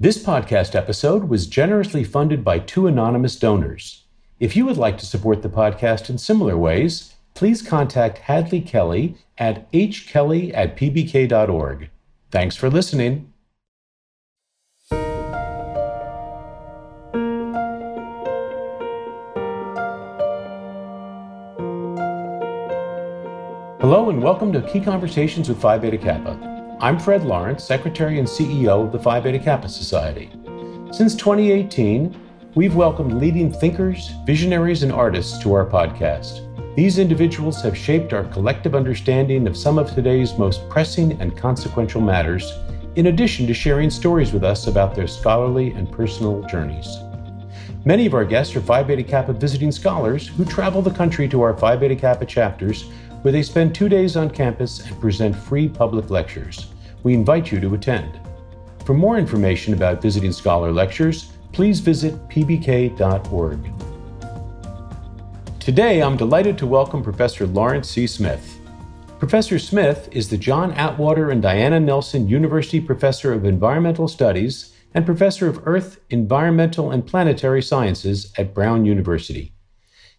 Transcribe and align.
This 0.00 0.22
podcast 0.22 0.76
episode 0.76 1.24
was 1.24 1.48
generously 1.48 2.04
funded 2.04 2.44
by 2.44 2.60
two 2.60 2.86
anonymous 2.86 3.34
donors. 3.34 4.04
If 4.38 4.54
you 4.54 4.64
would 4.64 4.76
like 4.76 4.96
to 4.98 5.06
support 5.06 5.42
the 5.42 5.48
podcast 5.48 6.08
in 6.08 6.18
similar 6.18 6.56
ways, 6.56 7.16
please 7.34 7.62
contact 7.62 8.18
Hadley 8.18 8.60
Kelly 8.60 9.16
at 9.38 9.68
hkelly 9.72 10.54
at 10.54 10.76
pbk.org. 10.76 11.90
Thanks 12.30 12.54
for 12.54 12.70
listening. 12.70 13.32
Hello 23.80 24.10
and 24.10 24.22
welcome 24.22 24.52
to 24.52 24.62
Key 24.62 24.80
Conversations 24.80 25.48
with 25.48 25.60
Phi 25.60 25.76
Beta 25.76 25.98
Kappa. 25.98 26.57
I'm 26.80 26.96
Fred 26.96 27.24
Lawrence, 27.24 27.64
Secretary 27.64 28.20
and 28.20 28.28
CEO 28.28 28.84
of 28.84 28.92
the 28.92 29.00
Phi 29.00 29.18
Beta 29.18 29.40
Kappa 29.40 29.68
Society. 29.68 30.30
Since 30.92 31.16
2018, 31.16 32.16
we've 32.54 32.76
welcomed 32.76 33.14
leading 33.14 33.52
thinkers, 33.52 34.12
visionaries, 34.24 34.84
and 34.84 34.92
artists 34.92 35.42
to 35.42 35.52
our 35.54 35.66
podcast. 35.66 36.44
These 36.76 37.00
individuals 37.00 37.60
have 37.62 37.76
shaped 37.76 38.12
our 38.12 38.22
collective 38.26 38.76
understanding 38.76 39.48
of 39.48 39.56
some 39.56 39.76
of 39.76 39.92
today's 39.92 40.38
most 40.38 40.68
pressing 40.68 41.20
and 41.20 41.36
consequential 41.36 42.00
matters, 42.00 42.56
in 42.94 43.06
addition 43.06 43.48
to 43.48 43.54
sharing 43.54 43.90
stories 43.90 44.32
with 44.32 44.44
us 44.44 44.68
about 44.68 44.94
their 44.94 45.08
scholarly 45.08 45.72
and 45.72 45.90
personal 45.90 46.42
journeys. 46.42 46.96
Many 47.84 48.06
of 48.06 48.14
our 48.14 48.24
guests 48.24 48.54
are 48.54 48.60
Phi 48.60 48.84
Beta 48.84 49.02
Kappa 49.02 49.32
visiting 49.32 49.72
scholars 49.72 50.28
who 50.28 50.44
travel 50.44 50.80
the 50.80 50.92
country 50.92 51.26
to 51.28 51.42
our 51.42 51.56
Phi 51.56 51.74
Beta 51.74 51.96
Kappa 51.96 52.24
chapters 52.24 52.84
where 53.22 53.32
they 53.32 53.42
spend 53.42 53.74
two 53.74 53.88
days 53.88 54.16
on 54.16 54.30
campus 54.30 54.86
and 54.86 55.00
present 55.00 55.34
free 55.34 55.68
public 55.68 56.10
lectures. 56.10 56.68
We 57.02 57.14
invite 57.14 57.50
you 57.50 57.60
to 57.60 57.74
attend. 57.74 58.20
For 58.84 58.94
more 58.94 59.18
information 59.18 59.74
about 59.74 60.00
visiting 60.00 60.32
scholar 60.32 60.72
lectures, 60.72 61.32
please 61.52 61.80
visit 61.80 62.14
pbk.org. 62.28 63.72
Today, 65.60 66.02
I'm 66.02 66.16
delighted 66.16 66.56
to 66.58 66.66
welcome 66.66 67.02
Professor 67.02 67.46
Laurence 67.46 67.90
C. 67.90 68.06
Smith. 68.06 68.58
Professor 69.18 69.58
Smith 69.58 70.08
is 70.12 70.28
the 70.28 70.38
John 70.38 70.72
Atwater 70.72 71.30
and 71.30 71.42
Diana 71.42 71.80
Nelson 71.80 72.28
University 72.28 72.80
Professor 72.80 73.32
of 73.32 73.44
Environmental 73.44 74.06
Studies 74.08 74.72
and 74.94 75.04
Professor 75.04 75.48
of 75.48 75.66
Earth, 75.66 76.00
Environmental, 76.08 76.90
and 76.90 77.06
Planetary 77.06 77.60
Sciences 77.60 78.32
at 78.38 78.54
Brown 78.54 78.84
University. 78.86 79.52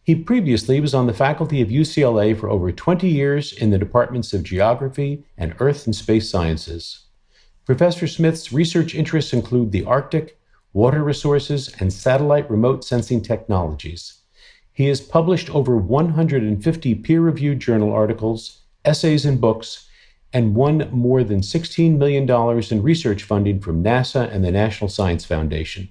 He 0.09 0.15
previously 0.15 0.79
was 0.79 0.95
on 0.95 1.05
the 1.05 1.13
faculty 1.13 1.61
of 1.61 1.69
UCLA 1.69 2.35
for 2.35 2.49
over 2.49 2.71
20 2.71 3.07
years 3.07 3.53
in 3.53 3.69
the 3.69 3.77
departments 3.77 4.33
of 4.33 4.41
geography 4.41 5.23
and 5.37 5.53
earth 5.59 5.85
and 5.85 5.95
space 5.95 6.27
sciences. 6.27 7.01
Professor 7.63 8.07
Smith's 8.07 8.51
research 8.51 8.95
interests 8.95 9.33
include 9.33 9.71
the 9.71 9.85
Arctic, 9.85 10.39
water 10.73 11.03
resources, 11.03 11.71
and 11.79 11.93
satellite 11.93 12.49
remote 12.49 12.83
sensing 12.83 13.21
technologies. 13.21 14.21
He 14.73 14.87
has 14.87 14.99
published 14.99 15.51
over 15.51 15.77
150 15.77 16.95
peer 16.95 17.21
reviewed 17.21 17.59
journal 17.59 17.91
articles, 17.93 18.61
essays, 18.83 19.25
and 19.25 19.39
books, 19.39 19.87
and 20.33 20.55
won 20.55 20.89
more 20.91 21.23
than 21.23 21.41
$16 21.41 21.99
million 21.99 22.27
in 22.71 22.81
research 22.81 23.21
funding 23.21 23.59
from 23.59 23.83
NASA 23.83 24.27
and 24.33 24.43
the 24.43 24.51
National 24.51 24.89
Science 24.89 25.23
Foundation. 25.23 25.89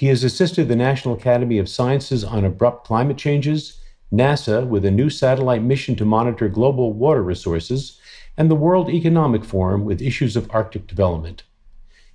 He 0.00 0.06
has 0.06 0.24
assisted 0.24 0.66
the 0.66 0.76
National 0.76 1.14
Academy 1.14 1.58
of 1.58 1.68
Sciences 1.68 2.24
on 2.24 2.42
abrupt 2.42 2.86
climate 2.86 3.18
changes, 3.18 3.82
NASA 4.10 4.66
with 4.66 4.86
a 4.86 4.90
new 4.90 5.10
satellite 5.10 5.62
mission 5.62 5.94
to 5.96 6.06
monitor 6.06 6.48
global 6.48 6.94
water 6.94 7.22
resources, 7.22 8.00
and 8.34 8.50
the 8.50 8.54
World 8.54 8.88
Economic 8.88 9.44
Forum 9.44 9.84
with 9.84 10.00
issues 10.00 10.36
of 10.36 10.50
Arctic 10.52 10.86
development. 10.86 11.42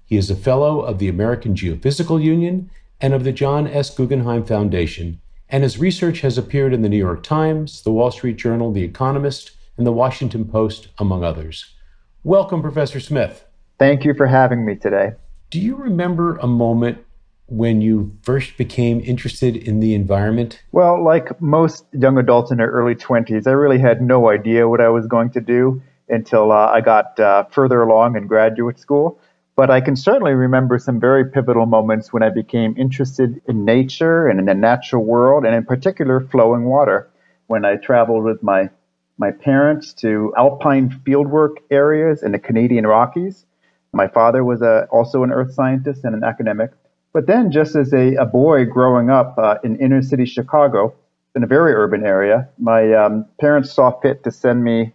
He 0.03 0.17
is 0.17 0.31
a 0.31 0.35
fellow 0.35 0.81
of 0.81 0.97
the 0.97 1.07
American 1.07 1.53
Geophysical 1.53 2.23
Union 2.23 2.71
and 2.99 3.13
of 3.13 3.23
the 3.23 3.31
John 3.31 3.67
S. 3.67 3.95
Guggenheim 3.95 4.45
Foundation, 4.45 5.21
and 5.47 5.61
his 5.61 5.77
research 5.77 6.21
has 6.21 6.39
appeared 6.39 6.73
in 6.73 6.81
the 6.81 6.89
New 6.89 6.97
York 6.97 7.21
Times, 7.21 7.83
the 7.83 7.91
Wall 7.91 8.09
Street 8.09 8.37
Journal, 8.37 8.71
The 8.71 8.83
Economist, 8.83 9.51
and 9.77 9.85
the 9.85 9.91
Washington 9.91 10.45
Post, 10.45 10.87
among 10.97 11.23
others. 11.23 11.75
Welcome, 12.23 12.63
Professor 12.63 12.99
Smith. 12.99 13.45
Thank 13.77 14.03
you 14.03 14.15
for 14.15 14.25
having 14.25 14.65
me 14.65 14.73
today. 14.73 15.11
Do 15.51 15.59
you 15.61 15.75
remember 15.75 16.37
a 16.37 16.47
moment 16.47 17.04
when 17.47 17.81
you 17.81 18.17
first 18.23 18.57
became 18.57 19.01
interested 19.01 19.55
in 19.55 19.79
the 19.79 19.93
environment? 19.93 20.63
Well, 20.71 21.03
like 21.03 21.39
most 21.41 21.85
young 21.91 22.17
adults 22.17 22.51
in 22.51 22.57
their 22.57 22.71
early 22.71 22.95
20s, 22.95 23.47
I 23.47 23.51
really 23.51 23.79
had 23.79 24.01
no 24.01 24.29
idea 24.29 24.67
what 24.67 24.81
I 24.81 24.89
was 24.89 25.05
going 25.07 25.29
to 25.31 25.41
do 25.41 25.81
until 26.09 26.51
uh, 26.51 26.67
I 26.67 26.81
got 26.81 27.19
uh, 27.19 27.45
further 27.45 27.81
along 27.81 28.15
in 28.15 28.27
graduate 28.27 28.79
school. 28.79 29.19
But 29.55 29.69
I 29.69 29.79
can 29.79 29.95
certainly 29.95 30.33
remember 30.33 30.77
some 30.77 30.99
very 30.99 31.29
pivotal 31.29 31.65
moments 31.65 32.11
when 32.11 32.23
I 32.23 32.29
became 32.29 32.75
interested 32.77 33.41
in 33.47 33.63
nature 33.63 34.27
and 34.27 34.37
in 34.39 34.47
the 34.47 34.53
natural 34.53 35.05
world, 35.05 35.45
and 35.45 35.55
in 35.55 35.63
particular, 35.63 36.19
flowing 36.19 36.65
water. 36.65 37.09
When 37.47 37.63
I 37.63 37.75
traveled 37.77 38.25
with 38.25 38.43
my 38.43 38.69
my 39.17 39.31
parents 39.31 39.93
to 39.93 40.33
alpine 40.37 40.89
fieldwork 41.05 41.55
areas 41.71 42.21
in 42.21 42.31
the 42.31 42.39
Canadian 42.39 42.85
Rockies. 42.85 43.45
My 43.93 44.07
father 44.07 44.43
was 44.43 44.61
a, 44.61 44.65
uh, 44.65 44.87
also 44.91 45.23
an 45.23 45.31
earth 45.31 45.53
scientist 45.53 46.03
and 46.03 46.13
an 46.13 46.23
academic. 46.23 46.71
But 47.15 47.27
then, 47.27 47.49
just 47.49 47.77
as 47.77 47.93
a, 47.93 48.15
a 48.15 48.25
boy 48.25 48.65
growing 48.65 49.09
up 49.09 49.35
uh, 49.37 49.55
in 49.63 49.77
inner 49.77 50.01
city 50.01 50.25
Chicago, 50.25 50.93
in 51.33 51.45
a 51.45 51.47
very 51.47 51.71
urban 51.71 52.05
area, 52.05 52.49
my 52.59 52.91
um, 52.91 53.25
parents 53.39 53.71
saw 53.71 53.97
fit 54.01 54.25
to 54.25 54.31
send 54.31 54.65
me 54.65 54.91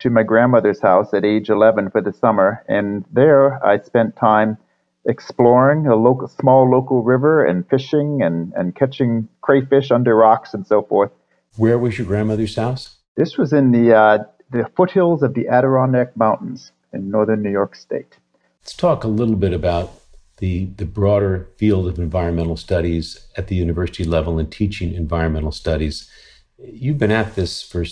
to 0.00 0.10
my 0.10 0.22
grandmother's 0.22 0.82
house 0.82 1.14
at 1.14 1.24
age 1.24 1.48
11 1.48 1.88
for 1.88 2.02
the 2.02 2.12
summer. 2.12 2.62
And 2.68 3.06
there 3.10 3.64
I 3.64 3.78
spent 3.78 4.16
time 4.16 4.58
exploring 5.06 5.86
a 5.86 5.96
local, 5.96 6.28
small 6.28 6.70
local 6.70 7.02
river 7.02 7.42
and 7.42 7.66
fishing 7.70 8.20
and, 8.22 8.52
and 8.52 8.76
catching 8.76 9.26
crayfish 9.40 9.90
under 9.90 10.14
rocks 10.14 10.52
and 10.52 10.66
so 10.66 10.82
forth. 10.82 11.10
Where 11.56 11.78
was 11.78 11.96
your 11.96 12.06
grandmother's 12.06 12.54
house? 12.54 12.96
This 13.16 13.38
was 13.38 13.54
in 13.54 13.72
the, 13.72 13.96
uh, 13.96 14.18
the 14.50 14.70
foothills 14.76 15.22
of 15.22 15.32
the 15.32 15.48
Adirondack 15.48 16.18
Mountains 16.18 16.70
in 16.92 17.10
northern 17.10 17.42
New 17.42 17.50
York 17.50 17.74
State. 17.74 18.18
Let's 18.60 18.74
talk 18.74 19.04
a 19.04 19.08
little 19.08 19.36
bit 19.36 19.54
about 19.54 20.01
the, 20.42 20.64
the 20.76 20.84
broader 20.84 21.48
field 21.56 21.86
of 21.86 22.00
environmental 22.00 22.56
studies 22.56 23.28
at 23.36 23.46
the 23.46 23.54
university 23.54 24.02
level 24.02 24.40
and 24.40 24.50
teaching 24.50 24.92
environmental 24.92 25.52
studies. 25.52 26.10
You've 26.58 26.98
been 26.98 27.12
at 27.12 27.36
this 27.36 27.62
for 27.62 27.84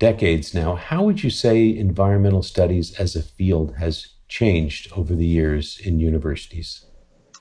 decades 0.00 0.52
now. 0.52 0.74
How 0.74 1.04
would 1.04 1.22
you 1.22 1.30
say 1.30 1.68
environmental 1.68 2.42
studies 2.42 2.92
as 2.98 3.14
a 3.14 3.22
field 3.22 3.76
has 3.76 4.08
changed 4.26 4.92
over 4.96 5.14
the 5.14 5.24
years 5.24 5.78
in 5.78 6.00
universities? 6.00 6.86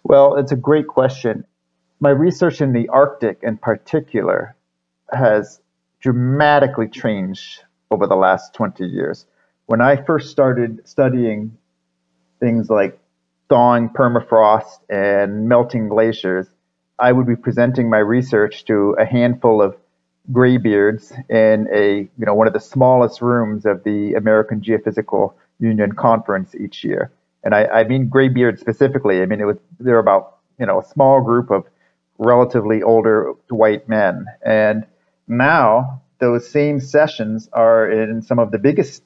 Well, 0.04 0.36
it's 0.36 0.52
a 0.52 0.56
great 0.56 0.86
question. 0.86 1.44
My 2.00 2.12
research 2.12 2.62
in 2.62 2.72
the 2.72 2.88
Arctic 2.90 3.40
in 3.42 3.58
particular 3.58 4.56
has 5.12 5.60
dramatically 6.02 6.88
changed 6.88 7.64
over 7.90 8.06
the 8.06 8.16
last 8.16 8.54
20 8.54 8.86
years. 8.86 9.26
When 9.66 9.82
I 9.82 9.96
first 9.96 10.30
started 10.30 10.88
studying 10.88 11.58
things 12.40 12.70
like 12.70 12.99
thawing 13.50 13.90
permafrost 13.90 14.80
and 14.90 15.50
melting 15.50 15.90
glaciers, 15.90 16.48
I 17.00 17.12
would 17.12 17.28
be 17.28 17.36
presenting 17.36 17.90
my 17.90 17.98
research 17.98 18.66
to 18.66 18.96
a 19.00 19.06
handful 19.06 19.62
of 19.62 19.76
graybeards 20.32 21.12
in 21.30 21.68
a 21.74 22.08
you 22.18 22.26
know 22.26 22.36
one 22.36 22.48
of 22.48 22.54
the 22.54 22.60
smallest 22.60 23.22
rooms 23.22 23.66
of 23.66 23.84
the 23.84 24.14
American 24.14 24.62
Geophysical 24.62 25.34
Union 25.60 25.94
conference 25.94 26.54
each 26.56 26.84
year. 26.84 27.12
And 27.44 27.56
I, 27.56 27.66
I 27.66 27.84
mean 27.86 28.10
graybeards 28.10 28.62
specifically. 28.62 29.22
I 29.22 29.26
mean 29.26 29.42
it 29.42 29.46
was 29.46 29.58
they're 29.80 30.00
about 30.00 30.38
you 30.60 30.66
know 30.66 30.80
a 30.80 30.86
small 30.86 31.22
group 31.22 31.50
of 31.50 31.66
relatively 32.20 32.84
older 32.84 33.34
white 33.50 33.90
men. 33.90 34.26
And 34.46 34.86
now 35.28 36.02
those 36.20 36.48
same 36.50 36.80
sessions 36.80 37.50
are 37.54 37.90
in 37.90 38.22
some 38.22 38.40
of 38.40 38.52
the 38.52 38.60
biggest 38.60 39.04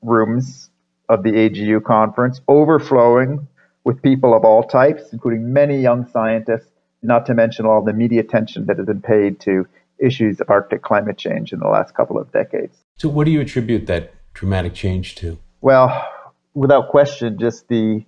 rooms 0.00 0.70
of 1.08 1.22
the 1.24 1.32
AGU 1.32 1.82
conference, 1.82 2.40
overflowing 2.48 3.48
with 3.84 4.02
people 4.02 4.34
of 4.34 4.44
all 4.44 4.62
types, 4.62 5.12
including 5.12 5.52
many 5.52 5.80
young 5.80 6.08
scientists, 6.08 6.70
not 7.02 7.26
to 7.26 7.34
mention 7.34 7.66
all 7.66 7.82
the 7.82 7.92
media 7.92 8.20
attention 8.20 8.66
that 8.66 8.78
has 8.78 8.86
been 8.86 9.02
paid 9.02 9.40
to 9.40 9.66
issues 9.98 10.40
of 10.40 10.50
Arctic 10.50 10.82
climate 10.82 11.18
change 11.18 11.52
in 11.52 11.60
the 11.60 11.68
last 11.68 11.94
couple 11.94 12.18
of 12.18 12.30
decades. 12.32 12.76
So, 12.96 13.08
what 13.08 13.24
do 13.24 13.30
you 13.30 13.40
attribute 13.40 13.86
that 13.86 14.14
dramatic 14.34 14.74
change 14.74 15.14
to? 15.16 15.38
Well, 15.60 16.08
without 16.54 16.88
question, 16.88 17.38
just 17.38 17.68
the 17.68 18.04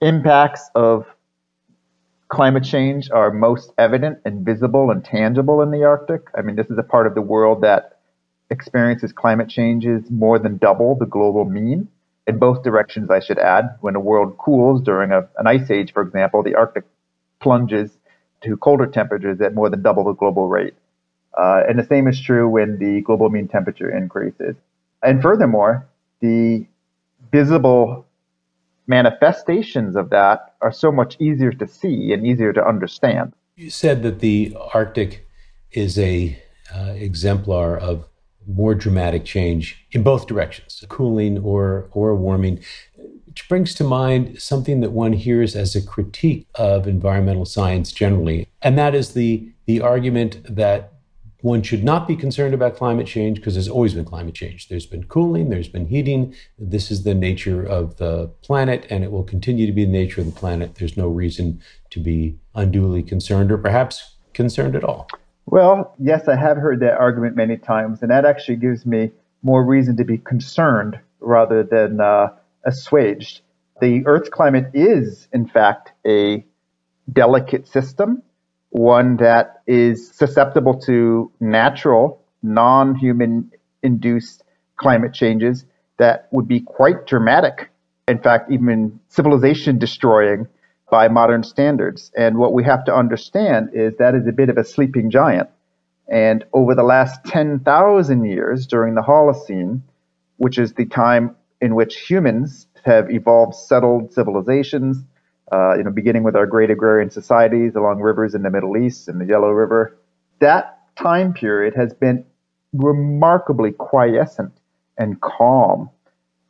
impacts 0.00 0.70
of 0.74 1.06
climate 2.28 2.64
change 2.64 3.10
are 3.10 3.30
most 3.30 3.72
evident 3.78 4.18
and 4.24 4.44
visible 4.44 4.90
and 4.90 5.04
tangible 5.04 5.62
in 5.62 5.70
the 5.70 5.84
Arctic. 5.84 6.22
I 6.36 6.42
mean, 6.42 6.56
this 6.56 6.70
is 6.70 6.78
a 6.78 6.82
part 6.82 7.06
of 7.06 7.14
the 7.14 7.22
world 7.22 7.62
that 7.62 7.98
experiences 8.50 9.12
climate 9.12 9.48
changes 9.48 10.10
more 10.10 10.38
than 10.38 10.58
double 10.58 10.94
the 10.94 11.06
global 11.06 11.44
mean 11.44 11.88
in 12.28 12.38
both 12.38 12.62
directions, 12.62 13.10
I 13.10 13.20
should 13.20 13.38
add. 13.38 13.76
When 13.80 13.94
the 13.94 14.00
world 14.00 14.36
cools 14.36 14.82
during 14.82 15.10
a, 15.10 15.26
an 15.38 15.46
ice 15.46 15.70
age, 15.70 15.92
for 15.92 16.02
example, 16.02 16.42
the 16.42 16.54
Arctic 16.54 16.84
plunges 17.40 17.90
to 18.42 18.56
colder 18.58 18.86
temperatures 18.86 19.40
at 19.40 19.54
more 19.54 19.70
than 19.70 19.82
double 19.82 20.04
the 20.04 20.12
global 20.12 20.46
rate. 20.46 20.74
Uh, 21.36 21.62
and 21.68 21.78
the 21.78 21.84
same 21.84 22.06
is 22.06 22.20
true 22.20 22.48
when 22.48 22.78
the 22.78 23.00
global 23.00 23.30
mean 23.30 23.48
temperature 23.48 23.90
increases. 23.90 24.56
And 25.02 25.22
furthermore, 25.22 25.88
the 26.20 26.66
visible 27.32 28.06
manifestations 28.86 29.96
of 29.96 30.10
that 30.10 30.54
are 30.60 30.72
so 30.72 30.92
much 30.92 31.16
easier 31.20 31.52
to 31.52 31.66
see 31.66 32.12
and 32.12 32.26
easier 32.26 32.52
to 32.52 32.66
understand. 32.66 33.32
You 33.56 33.70
said 33.70 34.02
that 34.02 34.20
the 34.20 34.56
Arctic 34.74 35.26
is 35.72 35.98
a 35.98 36.40
uh, 36.74 36.92
exemplar 36.96 37.76
of 37.76 38.06
more 38.48 38.74
dramatic 38.74 39.24
change 39.24 39.86
in 39.92 40.02
both 40.02 40.26
directions, 40.26 40.82
cooling 40.88 41.38
or 41.38 41.88
or 41.92 42.14
warming, 42.16 42.60
which 43.26 43.48
brings 43.48 43.74
to 43.74 43.84
mind 43.84 44.40
something 44.40 44.80
that 44.80 44.90
one 44.90 45.12
hears 45.12 45.54
as 45.54 45.76
a 45.76 45.82
critique 45.82 46.46
of 46.54 46.88
environmental 46.88 47.44
science 47.44 47.92
generally, 47.92 48.48
and 48.62 48.78
that 48.78 48.94
is 48.94 49.12
the 49.12 49.52
the 49.66 49.80
argument 49.80 50.40
that 50.44 50.94
one 51.42 51.62
should 51.62 51.84
not 51.84 52.08
be 52.08 52.16
concerned 52.16 52.52
about 52.52 52.76
climate 52.76 53.06
change 53.06 53.36
because 53.36 53.54
there's 53.54 53.68
always 53.68 53.94
been 53.94 54.04
climate 54.04 54.34
change. 54.34 54.68
There's 54.68 54.86
been 54.86 55.04
cooling, 55.04 55.50
there's 55.50 55.68
been 55.68 55.86
heating. 55.86 56.34
This 56.58 56.90
is 56.90 57.04
the 57.04 57.14
nature 57.14 57.62
of 57.64 57.96
the 57.98 58.28
planet, 58.42 58.86
and 58.90 59.04
it 59.04 59.12
will 59.12 59.22
continue 59.22 59.66
to 59.66 59.72
be 59.72 59.84
the 59.84 59.92
nature 59.92 60.20
of 60.20 60.26
the 60.26 60.40
planet. 60.40 60.74
There's 60.74 60.96
no 60.96 61.06
reason 61.08 61.62
to 61.90 62.00
be 62.00 62.38
unduly 62.54 63.04
concerned 63.04 63.52
or 63.52 63.58
perhaps 63.58 64.16
concerned 64.32 64.74
at 64.74 64.82
all. 64.82 65.08
Well, 65.50 65.94
yes, 65.98 66.28
I 66.28 66.36
have 66.36 66.58
heard 66.58 66.80
that 66.80 66.98
argument 66.98 67.34
many 67.34 67.56
times, 67.56 68.02
and 68.02 68.10
that 68.10 68.26
actually 68.26 68.56
gives 68.56 68.84
me 68.84 69.12
more 69.42 69.64
reason 69.64 69.96
to 69.96 70.04
be 70.04 70.18
concerned 70.18 71.00
rather 71.20 71.62
than 71.62 72.02
uh, 72.02 72.28
assuaged. 72.66 73.40
The 73.80 74.06
Earth's 74.06 74.28
climate 74.28 74.72
is, 74.74 75.26
in 75.32 75.46
fact, 75.46 75.92
a 76.06 76.44
delicate 77.10 77.66
system, 77.66 78.22
one 78.70 79.16
that 79.18 79.62
is 79.66 80.10
susceptible 80.10 80.80
to 80.80 81.32
natural, 81.40 82.22
non 82.42 82.94
human 82.94 83.50
induced 83.82 84.44
climate 84.76 85.14
changes 85.14 85.64
that 85.96 86.28
would 86.30 86.46
be 86.46 86.60
quite 86.60 87.06
dramatic. 87.06 87.70
In 88.06 88.18
fact, 88.18 88.52
even 88.52 89.00
civilization 89.08 89.78
destroying 89.78 90.46
by 90.90 91.08
modern 91.08 91.42
standards. 91.42 92.10
And 92.16 92.38
what 92.38 92.52
we 92.52 92.64
have 92.64 92.84
to 92.86 92.94
understand 92.94 93.70
is 93.74 93.96
that 93.96 94.14
is 94.14 94.26
a 94.26 94.32
bit 94.32 94.48
of 94.48 94.56
a 94.56 94.64
sleeping 94.64 95.10
giant. 95.10 95.48
And 96.08 96.44
over 96.52 96.74
the 96.74 96.82
last 96.82 97.24
10,000 97.26 98.24
years 98.24 98.66
during 98.66 98.94
the 98.94 99.02
Holocene, 99.02 99.82
which 100.36 100.58
is 100.58 100.72
the 100.72 100.86
time 100.86 101.36
in 101.60 101.74
which 101.74 101.96
humans 101.96 102.66
have 102.84 103.10
evolved 103.10 103.54
settled 103.54 104.12
civilizations, 104.12 105.04
uh, 105.52 105.76
you 105.76 105.84
know, 105.84 105.90
beginning 105.90 106.22
with 106.22 106.36
our 106.36 106.46
great 106.46 106.70
agrarian 106.70 107.10
societies 107.10 107.74
along 107.74 108.00
rivers 108.00 108.34
in 108.34 108.42
the 108.42 108.50
Middle 108.50 108.76
East 108.76 109.08
and 109.08 109.20
the 109.20 109.26
Yellow 109.26 109.50
River, 109.50 109.98
that 110.40 110.78
time 110.96 111.34
period 111.34 111.74
has 111.74 111.92
been 111.92 112.24
remarkably 112.72 113.72
quiescent 113.72 114.52
and 114.96 115.20
calm 115.20 115.90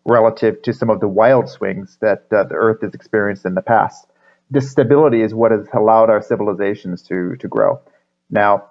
relative 0.04 0.60
to 0.62 0.72
some 0.72 0.90
of 0.90 1.00
the 1.00 1.08
wild 1.08 1.48
swings 1.48 1.98
that 2.00 2.26
uh, 2.32 2.44
the 2.44 2.54
Earth 2.54 2.80
has 2.82 2.94
experienced 2.94 3.44
in 3.44 3.54
the 3.54 3.62
past 3.62 4.07
this 4.50 4.70
stability 4.70 5.22
is 5.22 5.34
what 5.34 5.50
has 5.52 5.66
allowed 5.74 6.10
our 6.10 6.22
civilizations 6.22 7.02
to, 7.02 7.36
to 7.36 7.48
grow. 7.48 7.80
Now, 8.30 8.70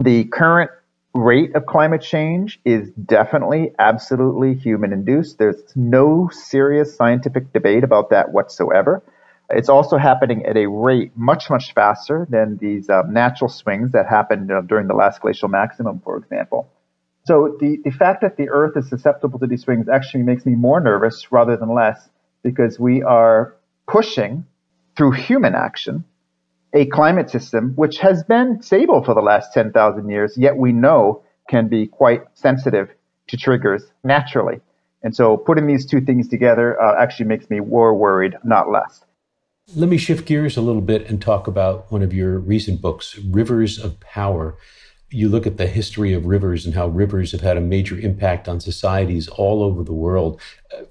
the 0.00 0.24
current 0.24 0.70
rate 1.14 1.54
of 1.54 1.66
climate 1.66 2.02
change 2.02 2.60
is 2.64 2.90
definitely 2.90 3.72
absolutely 3.78 4.54
human 4.54 4.92
induced. 4.92 5.38
There's 5.38 5.62
no 5.76 6.30
serious 6.32 6.96
scientific 6.96 7.52
debate 7.52 7.84
about 7.84 8.10
that 8.10 8.32
whatsoever. 8.32 9.02
It's 9.50 9.68
also 9.68 9.98
happening 9.98 10.46
at 10.46 10.56
a 10.56 10.66
rate 10.66 11.12
much, 11.14 11.50
much 11.50 11.74
faster 11.74 12.26
than 12.30 12.56
these 12.56 12.88
um, 12.88 13.12
natural 13.12 13.50
swings 13.50 13.92
that 13.92 14.06
happened 14.08 14.50
uh, 14.50 14.62
during 14.62 14.88
the 14.88 14.94
last 14.94 15.20
glacial 15.20 15.48
maximum, 15.48 16.00
for 16.02 16.16
example. 16.16 16.68
So 17.24 17.56
the, 17.60 17.78
the 17.84 17.90
fact 17.90 18.22
that 18.22 18.36
the 18.36 18.48
Earth 18.48 18.76
is 18.76 18.88
susceptible 18.88 19.38
to 19.40 19.46
these 19.46 19.62
swings 19.62 19.88
actually 19.88 20.22
makes 20.22 20.46
me 20.46 20.54
more 20.54 20.80
nervous 20.80 21.30
rather 21.30 21.56
than 21.56 21.72
less 21.74 22.08
because 22.42 22.80
we 22.80 23.02
are 23.02 23.54
pushing 23.86 24.46
through 24.96 25.12
human 25.12 25.54
action 25.54 26.04
a 26.74 26.86
climate 26.86 27.30
system 27.30 27.72
which 27.76 27.98
has 27.98 28.24
been 28.24 28.62
stable 28.62 29.04
for 29.04 29.14
the 29.14 29.20
last 29.20 29.52
10,000 29.52 30.08
years, 30.08 30.36
yet 30.36 30.56
we 30.56 30.72
know 30.72 31.22
can 31.48 31.68
be 31.68 31.86
quite 31.86 32.22
sensitive 32.34 32.88
to 33.28 33.36
triggers 33.36 33.84
naturally. 34.04 34.60
And 35.02 35.14
so 35.14 35.36
putting 35.36 35.66
these 35.66 35.84
two 35.84 36.00
things 36.00 36.28
together 36.28 36.80
uh, 36.80 37.00
actually 37.00 37.26
makes 37.26 37.50
me 37.50 37.60
more 37.60 37.94
worried, 37.94 38.36
not 38.44 38.70
less. 38.70 39.04
Let 39.76 39.88
me 39.88 39.96
shift 39.96 40.26
gears 40.26 40.56
a 40.56 40.60
little 40.60 40.80
bit 40.80 41.08
and 41.08 41.20
talk 41.20 41.46
about 41.46 41.90
one 41.90 42.02
of 42.02 42.12
your 42.12 42.38
recent 42.38 42.80
books, 42.80 43.18
Rivers 43.18 43.78
of 43.78 44.00
Power 44.00 44.56
you 45.12 45.28
look 45.28 45.46
at 45.46 45.56
the 45.56 45.66
history 45.66 46.12
of 46.14 46.26
rivers 46.26 46.64
and 46.64 46.74
how 46.74 46.88
rivers 46.88 47.32
have 47.32 47.40
had 47.40 47.56
a 47.56 47.60
major 47.60 47.98
impact 47.98 48.48
on 48.48 48.60
societies 48.60 49.28
all 49.28 49.62
over 49.62 49.84
the 49.84 49.92
world. 49.92 50.40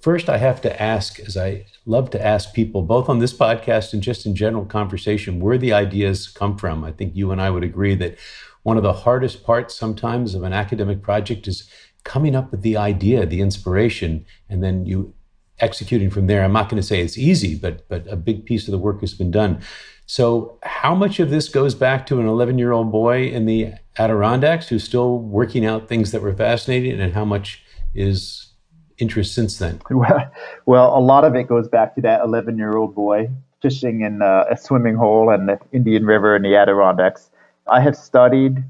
First, 0.01 0.29
I 0.29 0.37
have 0.37 0.61
to 0.61 0.81
ask, 0.81 1.19
as 1.19 1.35
I 1.35 1.65
love 1.85 2.09
to 2.11 2.25
ask 2.25 2.53
people, 2.53 2.81
both 2.83 3.09
on 3.09 3.19
this 3.19 3.33
podcast 3.33 3.93
and 3.93 4.01
just 4.01 4.25
in 4.25 4.35
general 4.35 4.65
conversation, 4.65 5.39
where 5.39 5.57
the 5.57 5.73
ideas 5.73 6.27
come 6.27 6.57
from. 6.57 6.83
I 6.83 6.91
think 6.91 7.15
you 7.15 7.31
and 7.31 7.41
I 7.41 7.49
would 7.49 7.63
agree 7.63 7.95
that 7.95 8.17
one 8.63 8.77
of 8.77 8.83
the 8.83 8.93
hardest 8.93 9.43
parts 9.43 9.75
sometimes 9.75 10.35
of 10.35 10.43
an 10.43 10.53
academic 10.53 11.01
project 11.01 11.47
is 11.47 11.69
coming 12.03 12.35
up 12.35 12.51
with 12.51 12.61
the 12.61 12.77
idea, 12.77 13.25
the 13.25 13.41
inspiration, 13.41 14.25
and 14.49 14.63
then 14.63 14.85
you 14.85 15.13
executing 15.59 16.09
from 16.09 16.27
there. 16.27 16.43
I'm 16.43 16.53
not 16.53 16.69
going 16.69 16.81
to 16.81 16.87
say 16.87 17.01
it's 17.01 17.17
easy, 17.17 17.55
but 17.55 17.87
but 17.87 18.05
a 18.07 18.15
big 18.15 18.45
piece 18.45 18.67
of 18.67 18.71
the 18.71 18.77
work 18.77 19.01
has 19.01 19.13
been 19.13 19.31
done. 19.31 19.61
So, 20.05 20.59
how 20.63 20.93
much 20.93 21.19
of 21.19 21.29
this 21.29 21.47
goes 21.47 21.73
back 21.73 22.05
to 22.07 22.19
an 22.19 22.27
11 22.27 22.57
year 22.57 22.71
old 22.71 22.91
boy 22.91 23.27
in 23.27 23.45
the 23.45 23.73
Adirondacks 23.97 24.69
who's 24.69 24.83
still 24.83 25.19
working 25.19 25.65
out 25.65 25.89
things 25.89 26.11
that 26.11 26.21
were 26.21 26.33
fascinating, 26.33 26.99
and 26.99 27.13
how 27.13 27.25
much 27.25 27.63
is 27.93 28.51
interest 28.97 29.33
since 29.33 29.57
then? 29.57 29.81
Well, 29.89 30.31
well 30.65 30.97
a 30.97 30.99
lot 30.99 31.25
of 31.25 31.35
it 31.35 31.47
goes 31.47 31.67
back 31.67 31.95
to 31.95 32.01
that 32.01 32.21
11 32.21 32.57
year 32.57 32.77
old 32.77 32.95
boy 32.95 33.29
fishing 33.61 34.01
in 34.01 34.21
uh, 34.21 34.45
a 34.49 34.57
swimming 34.57 34.95
hole 34.95 35.29
in 35.31 35.45
the 35.45 35.59
Indian 35.71 36.05
River 36.05 36.35
in 36.35 36.41
the 36.41 36.55
Adirondacks. 36.55 37.29
I 37.67 37.81
have 37.81 37.95
studied 37.95 38.63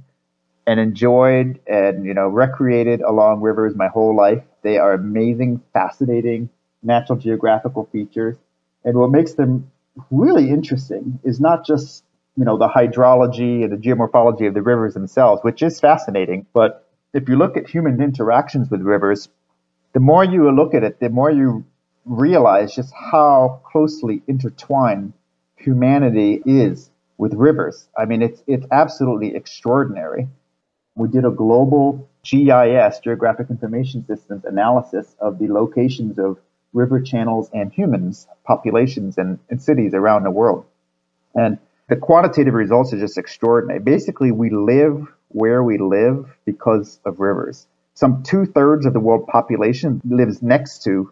and 0.67 0.79
enjoyed 0.79 1.59
and 1.67 2.05
you 2.05 2.13
know 2.13 2.27
recreated 2.27 3.01
along 3.01 3.41
rivers 3.41 3.75
my 3.75 3.87
whole 3.87 4.15
life. 4.15 4.43
They 4.63 4.77
are 4.77 4.93
amazing, 4.93 5.61
fascinating 5.73 6.49
natural 6.83 7.17
geographical 7.17 7.87
features, 7.91 8.37
and 8.83 8.97
what 8.97 9.11
makes 9.11 9.33
them 9.33 9.71
really 10.09 10.49
interesting 10.49 11.19
is 11.23 11.39
not 11.39 11.65
just 11.65 12.03
you 12.35 12.45
know 12.45 12.57
the 12.57 12.67
hydrology 12.67 13.63
and 13.63 13.71
the 13.71 13.77
geomorphology 13.77 14.47
of 14.47 14.53
the 14.53 14.61
rivers 14.61 14.93
themselves, 14.93 15.41
which 15.43 15.61
is 15.61 15.79
fascinating. 15.79 16.45
But 16.53 16.87
if 17.13 17.27
you 17.27 17.35
look 17.35 17.57
at 17.57 17.69
human 17.69 18.01
interactions 18.01 18.69
with 18.69 18.81
rivers, 18.81 19.29
the 19.93 19.99
more 19.99 20.23
you 20.23 20.49
look 20.51 20.73
at 20.73 20.83
it, 20.83 20.99
the 20.99 21.09
more 21.09 21.29
you 21.29 21.65
realize 22.05 22.73
just 22.73 22.93
how 22.93 23.61
closely 23.65 24.21
intertwined 24.27 25.13
humanity 25.57 26.41
is 26.45 26.89
with 27.17 27.33
rivers. 27.33 27.87
I 27.97 28.05
mean, 28.05 28.21
it's 28.21 28.41
it's 28.47 28.65
absolutely 28.71 29.35
extraordinary. 29.35 30.27
We 30.95 31.07
did 31.07 31.25
a 31.25 31.31
global 31.31 32.09
GIS, 32.23 32.99
Geographic 32.99 33.49
Information 33.49 34.05
Systems, 34.05 34.45
analysis 34.45 35.15
of 35.19 35.39
the 35.39 35.47
locations 35.47 36.19
of 36.19 36.37
river 36.73 37.01
channels 37.01 37.49
and 37.53 37.71
humans, 37.71 38.27
populations 38.43 39.17
and, 39.17 39.39
and 39.49 39.61
cities 39.61 39.93
around 39.93 40.23
the 40.23 40.31
world. 40.31 40.65
And 41.35 41.57
the 41.91 41.97
quantitative 41.97 42.53
results 42.53 42.93
are 42.93 42.99
just 42.99 43.17
extraordinary. 43.17 43.81
Basically, 43.81 44.31
we 44.31 44.49
live 44.49 45.05
where 45.27 45.61
we 45.61 45.77
live 45.77 46.25
because 46.45 47.01
of 47.03 47.19
rivers. 47.19 47.67
Some 47.95 48.23
two 48.23 48.45
thirds 48.45 48.85
of 48.85 48.93
the 48.93 49.01
world 49.01 49.27
population 49.27 50.01
lives 50.05 50.41
next 50.41 50.83
to 50.83 51.11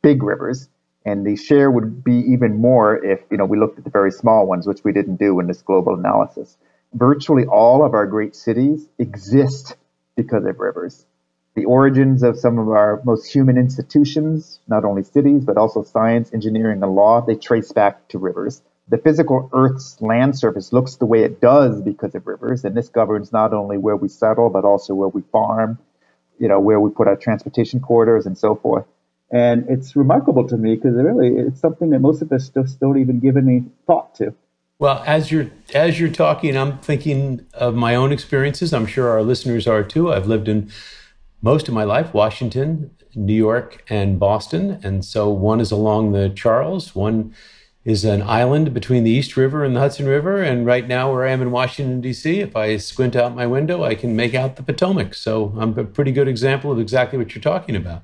big 0.00 0.22
rivers, 0.22 0.70
and 1.04 1.26
the 1.26 1.36
share 1.36 1.70
would 1.70 2.02
be 2.02 2.16
even 2.32 2.58
more 2.58 3.04
if 3.04 3.20
you 3.30 3.36
know 3.36 3.44
we 3.44 3.58
looked 3.58 3.76
at 3.76 3.84
the 3.84 3.90
very 3.90 4.10
small 4.10 4.46
ones, 4.46 4.66
which 4.66 4.82
we 4.82 4.92
didn't 4.92 5.16
do 5.16 5.38
in 5.40 5.46
this 5.46 5.60
global 5.60 5.92
analysis. 5.94 6.56
Virtually 6.94 7.44
all 7.44 7.84
of 7.84 7.92
our 7.92 8.06
great 8.06 8.34
cities 8.34 8.88
exist 8.98 9.76
because 10.16 10.46
of 10.46 10.58
rivers 10.58 11.04
the 11.54 11.66
origins 11.66 12.22
of 12.24 12.38
some 12.38 12.58
of 12.58 12.68
our 12.68 13.00
most 13.04 13.32
human 13.32 13.56
institutions, 13.56 14.58
not 14.66 14.84
only 14.84 15.04
cities, 15.04 15.44
but 15.44 15.56
also 15.56 15.84
science, 15.84 16.32
engineering, 16.32 16.82
and 16.82 16.94
law, 16.94 17.20
they 17.20 17.36
trace 17.36 17.70
back 17.70 18.08
to 18.08 18.18
rivers. 18.18 18.60
The 18.88 18.98
physical 18.98 19.48
Earth's 19.52 20.00
land 20.00 20.38
surface 20.38 20.72
looks 20.72 20.96
the 20.96 21.06
way 21.06 21.22
it 21.22 21.40
does 21.40 21.80
because 21.80 22.14
of 22.14 22.26
rivers, 22.26 22.64
and 22.64 22.76
this 22.76 22.88
governs 22.88 23.32
not 23.32 23.54
only 23.54 23.78
where 23.78 23.96
we 23.96 24.08
settle, 24.08 24.50
but 24.50 24.64
also 24.64 24.94
where 24.94 25.08
we 25.08 25.22
farm, 25.32 25.78
you 26.38 26.48
know, 26.48 26.60
where 26.60 26.80
we 26.80 26.90
put 26.90 27.08
our 27.08 27.16
transportation 27.16 27.80
corridors 27.80 28.26
and 28.26 28.36
so 28.36 28.54
forth. 28.54 28.84
And 29.30 29.64
it's 29.68 29.96
remarkable 29.96 30.46
to 30.48 30.56
me 30.56 30.74
because 30.74 30.96
it 30.96 31.02
really 31.02 31.28
it's 31.28 31.60
something 31.60 31.90
that 31.90 32.00
most 32.00 32.20
of 32.20 32.30
us 32.30 32.50
just 32.50 32.78
don't 32.78 32.98
even 32.98 33.20
give 33.20 33.36
any 33.36 33.64
thought 33.86 34.14
to. 34.16 34.34
Well, 34.78 35.02
as 35.06 35.32
you're 35.32 35.50
as 35.72 35.98
you're 35.98 36.10
talking, 36.10 36.56
I'm 36.56 36.78
thinking 36.78 37.46
of 37.54 37.74
my 37.74 37.94
own 37.94 38.12
experiences. 38.12 38.74
I'm 38.74 38.86
sure 38.86 39.08
our 39.08 39.22
listeners 39.22 39.66
are 39.66 39.82
too. 39.82 40.12
I've 40.12 40.26
lived 40.26 40.46
in 40.46 40.70
most 41.40 41.68
of 41.68 41.74
my 41.74 41.84
life 41.84 42.12
Washington, 42.12 42.90
New 43.14 43.34
York, 43.34 43.82
and 43.88 44.18
Boston. 44.18 44.78
And 44.82 45.04
so 45.04 45.30
one 45.30 45.60
is 45.60 45.70
along 45.70 46.12
the 46.12 46.28
Charles, 46.28 46.94
one 46.94 47.34
is 47.84 48.04
an 48.04 48.22
island 48.22 48.72
between 48.72 49.04
the 49.04 49.10
East 49.10 49.36
River 49.36 49.62
and 49.62 49.76
the 49.76 49.80
Hudson 49.80 50.06
River. 50.06 50.42
And 50.42 50.64
right 50.64 50.88
now, 50.88 51.12
where 51.12 51.26
I 51.26 51.32
am 51.32 51.42
in 51.42 51.50
Washington, 51.50 52.00
D.C., 52.00 52.40
if 52.40 52.56
I 52.56 52.78
squint 52.78 53.14
out 53.14 53.34
my 53.34 53.46
window, 53.46 53.84
I 53.84 53.94
can 53.94 54.16
make 54.16 54.34
out 54.34 54.56
the 54.56 54.62
Potomac. 54.62 55.14
So 55.14 55.52
I'm 55.58 55.78
a 55.78 55.84
pretty 55.84 56.12
good 56.12 56.28
example 56.28 56.72
of 56.72 56.78
exactly 56.78 57.18
what 57.18 57.34
you're 57.34 57.42
talking 57.42 57.76
about. 57.76 58.02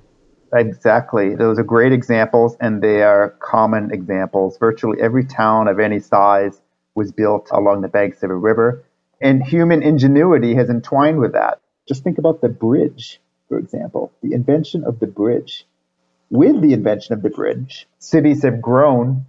Exactly. 0.53 1.35
Those 1.35 1.59
are 1.59 1.65
great 1.65 1.93
examples, 1.93 2.57
and 2.61 2.83
they 2.83 3.03
are 3.03 3.31
common 3.41 3.91
examples. 3.93 4.59
Virtually 4.59 5.01
every 5.01 5.25
town 5.25 5.69
of 5.69 5.79
any 5.79 6.01
size 6.01 6.61
was 6.95 7.13
built 7.13 7.49
along 7.53 7.81
the 7.81 7.89
banks 7.89 8.23
of 8.23 8.31
a 8.31 8.35
river, 8.35 8.85
and 9.21 9.43
human 9.43 9.83
ingenuity 9.83 10.55
has 10.57 10.69
entwined 10.69 11.21
with 11.21 11.33
that. 11.33 11.61
Just 11.87 12.03
think 12.03 12.19
about 12.19 12.41
the 12.41 12.49
bridge, 12.49 13.21
for 13.49 13.59
example, 13.59 14.13
the 14.23 14.33
invention 14.35 14.85
of 14.85 14.99
the 14.99 15.07
bridge. 15.07 15.65
With 16.31 16.61
the 16.61 16.73
invention 16.73 17.15
of 17.15 17.23
the 17.23 17.31
bridge, 17.31 17.87
cities 17.99 18.43
have 18.43 18.61
grown 18.61 19.27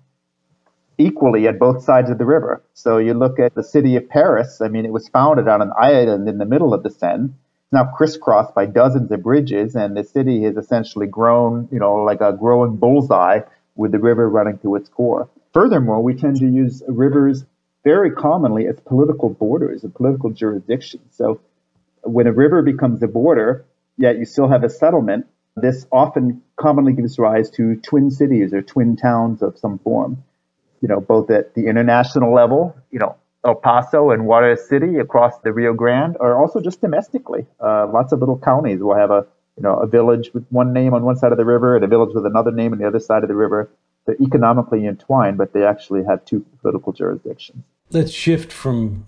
equally 0.97 1.47
at 1.47 1.59
both 1.59 1.83
sides 1.83 2.09
of 2.09 2.17
the 2.17 2.25
river. 2.25 2.63
So 2.73 2.97
you 2.97 3.13
look 3.13 3.39
at 3.39 3.55
the 3.55 3.63
city 3.63 3.95
of 3.95 4.09
Paris, 4.09 4.61
I 4.61 4.67
mean, 4.67 4.85
it 4.85 4.91
was 4.91 5.09
founded 5.09 5.47
on 5.47 5.61
an 5.61 5.71
island 5.77 6.27
in 6.27 6.37
the 6.37 6.45
middle 6.45 6.73
of 6.73 6.83
the 6.83 6.89
Seine. 6.89 7.25
It's 7.25 7.73
now 7.73 7.85
crisscrossed 7.85 8.53
by 8.53 8.65
dozens 8.65 9.11
of 9.11 9.23
bridges, 9.23 9.75
and 9.75 9.95
the 9.95 10.03
city 10.03 10.43
has 10.43 10.57
essentially 10.57 11.07
grown, 11.07 11.69
you 11.71 11.79
know, 11.79 11.95
like 11.95 12.21
a 12.21 12.33
growing 12.33 12.75
bullseye 12.75 13.41
with 13.75 13.91
the 13.91 13.99
river 13.99 14.29
running 14.29 14.57
through 14.57 14.75
its 14.75 14.89
core. 14.89 15.29
Furthermore, 15.53 16.01
we 16.01 16.13
tend 16.13 16.37
to 16.37 16.47
use 16.47 16.83
rivers 16.87 17.45
very 17.83 18.11
commonly 18.11 18.67
as 18.67 18.79
political 18.79 19.29
borders 19.29 19.83
and 19.83 19.93
political 19.93 20.29
jurisdictions. 20.29 21.15
So 21.15 21.41
when 22.03 22.27
a 22.27 22.31
river 22.31 22.61
becomes 22.61 23.01
a 23.01 23.07
border, 23.07 23.65
yet 23.97 24.17
you 24.17 24.25
still 24.25 24.47
have 24.49 24.63
a 24.63 24.69
settlement, 24.69 25.25
this 25.55 25.85
often 25.91 26.41
commonly 26.55 26.93
gives 26.93 27.17
rise 27.17 27.49
to 27.51 27.75
twin 27.77 28.11
cities 28.11 28.53
or 28.53 28.61
twin 28.61 28.95
towns 28.95 29.41
of 29.41 29.57
some 29.57 29.79
form 29.79 30.23
you 30.81 30.87
know, 30.87 30.99
both 30.99 31.29
at 31.29 31.53
the 31.55 31.67
international 31.67 32.33
level, 32.33 32.75
you 32.91 32.99
know, 32.99 33.15
El 33.45 33.55
Paso 33.55 34.11
and 34.11 34.25
Juarez 34.25 34.67
City 34.67 34.97
across 34.97 35.39
the 35.39 35.51
Rio 35.51 35.73
Grande, 35.73 36.17
or 36.19 36.37
also 36.37 36.59
just 36.59 36.81
domestically. 36.81 37.45
Uh, 37.59 37.87
lots 37.87 38.11
of 38.11 38.19
little 38.19 38.37
counties 38.37 38.79
will 38.81 38.95
have 38.95 39.09
a, 39.09 39.25
you 39.57 39.63
know, 39.63 39.75
a 39.77 39.87
village 39.87 40.31
with 40.33 40.45
one 40.49 40.73
name 40.73 40.93
on 40.93 41.03
one 41.03 41.15
side 41.15 41.31
of 41.31 41.37
the 41.37 41.45
river 41.45 41.75
and 41.75 41.83
a 41.83 41.87
village 41.87 42.13
with 42.13 42.25
another 42.25 42.51
name 42.51 42.71
on 42.73 42.79
the 42.79 42.87
other 42.87 42.99
side 42.99 43.23
of 43.23 43.29
the 43.29 43.35
river. 43.35 43.69
They're 44.05 44.21
economically 44.21 44.85
entwined, 44.85 45.37
but 45.37 45.53
they 45.53 45.65
actually 45.65 46.03
have 46.05 46.23
two 46.25 46.45
political 46.61 46.91
jurisdictions. 46.91 47.63
Let's 47.91 48.11
shift 48.11 48.51
from 48.51 49.07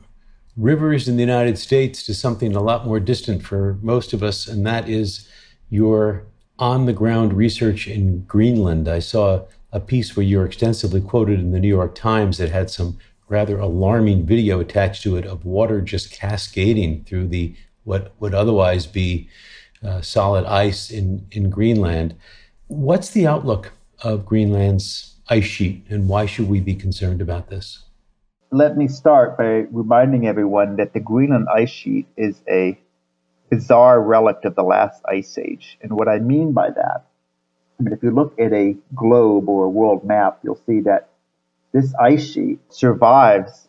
rivers 0.55 1.07
in 1.07 1.15
the 1.15 1.23
United 1.23 1.57
States 1.57 2.03
to 2.03 2.13
something 2.13 2.55
a 2.55 2.61
lot 2.61 2.85
more 2.85 2.99
distant 2.99 3.43
for 3.43 3.77
most 3.81 4.13
of 4.13 4.21
us, 4.21 4.47
and 4.47 4.65
that 4.65 4.87
is 4.87 5.27
your 5.69 6.25
on 6.59 6.85
the 6.85 6.93
ground 6.93 7.33
research 7.33 7.87
in 7.87 8.23
Greenland. 8.25 8.87
I 8.87 8.99
saw 8.99 9.45
a 9.73 9.79
piece 9.79 10.15
where 10.15 10.25
you're 10.25 10.45
extensively 10.45 11.01
quoted 11.01 11.39
in 11.39 11.51
the 11.51 11.59
New 11.59 11.67
York 11.67 11.95
Times 11.95 12.37
that 12.37 12.51
had 12.51 12.69
some 12.69 12.97
rather 13.27 13.57
alarming 13.57 14.25
video 14.25 14.59
attached 14.59 15.01
to 15.01 15.17
it 15.17 15.25
of 15.25 15.43
water 15.43 15.81
just 15.81 16.11
cascading 16.11 17.03
through 17.05 17.27
the 17.27 17.55
what 17.83 18.13
would 18.19 18.35
otherwise 18.35 18.85
be 18.85 19.27
uh, 19.83 19.99
solid 19.99 20.45
ice 20.45 20.91
in, 20.91 21.25
in 21.31 21.49
Greenland. 21.49 22.15
What's 22.67 23.09
the 23.09 23.27
outlook 23.27 23.73
of 24.03 24.25
Greenland's 24.25 25.15
ice 25.27 25.45
sheet, 25.45 25.85
and 25.89 26.07
why 26.07 26.27
should 26.27 26.47
we 26.47 26.59
be 26.59 26.75
concerned 26.75 27.21
about 27.21 27.49
this? 27.49 27.83
Let 28.51 28.77
me 28.77 28.87
start 28.87 29.37
by 29.37 29.65
reminding 29.71 30.27
everyone 30.27 30.75
that 30.75 30.93
the 30.93 30.99
Greenland 30.99 31.47
ice 31.53 31.71
sheet 31.71 32.05
is 32.15 32.41
a 32.47 32.79
bizarre 33.49 34.01
relic 34.01 34.37
of 34.45 34.55
the 34.55 34.63
last 34.63 35.01
ice 35.09 35.37
age. 35.37 35.79
And 35.81 35.93
what 35.93 36.07
I 36.07 36.19
mean 36.19 36.53
by 36.53 36.69
that 36.69 37.05
I 37.79 37.83
mean, 37.83 37.93
if 37.93 38.03
you 38.03 38.11
look 38.11 38.39
at 38.39 38.53
a 38.53 38.75
globe 38.95 39.49
or 39.49 39.65
a 39.65 39.69
world 39.69 40.05
map, 40.05 40.39
you'll 40.43 40.61
see 40.65 40.81
that 40.81 41.09
this 41.71 41.93
ice 41.95 42.31
sheet 42.31 42.59
survives 42.69 43.67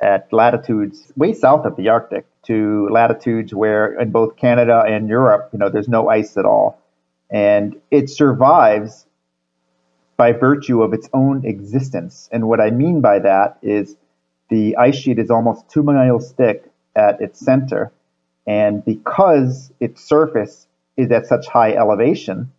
at 0.00 0.32
latitudes 0.32 1.12
way 1.16 1.32
south 1.34 1.66
of 1.66 1.76
the 1.76 1.88
Arctic 1.88 2.26
to 2.44 2.88
latitudes 2.90 3.54
where 3.54 3.98
in 3.98 4.10
both 4.10 4.36
Canada 4.36 4.82
and 4.86 5.08
Europe, 5.08 5.50
you 5.52 5.58
know, 5.58 5.68
there's 5.68 5.88
no 5.88 6.08
ice 6.08 6.36
at 6.36 6.44
all. 6.44 6.80
And 7.30 7.80
it 7.90 8.10
survives 8.10 9.06
by 10.16 10.32
virtue 10.32 10.82
of 10.82 10.92
its 10.92 11.08
own 11.12 11.44
existence. 11.44 12.28
And 12.32 12.48
what 12.48 12.60
I 12.60 12.70
mean 12.70 13.00
by 13.00 13.18
that 13.20 13.58
is 13.62 13.96
the 14.48 14.76
ice 14.76 14.96
sheet 14.96 15.18
is 15.18 15.30
almost 15.30 15.68
two 15.68 15.82
miles 15.82 16.32
thick 16.32 16.70
at 16.94 17.20
its 17.20 17.40
center. 17.40 17.92
And 18.46 18.84
because 18.84 19.72
its 19.80 20.04
surface 20.04 20.66
is 20.96 21.10
at 21.10 21.26
such 21.26 21.46
high 21.48 21.72
elevation, 21.72 22.52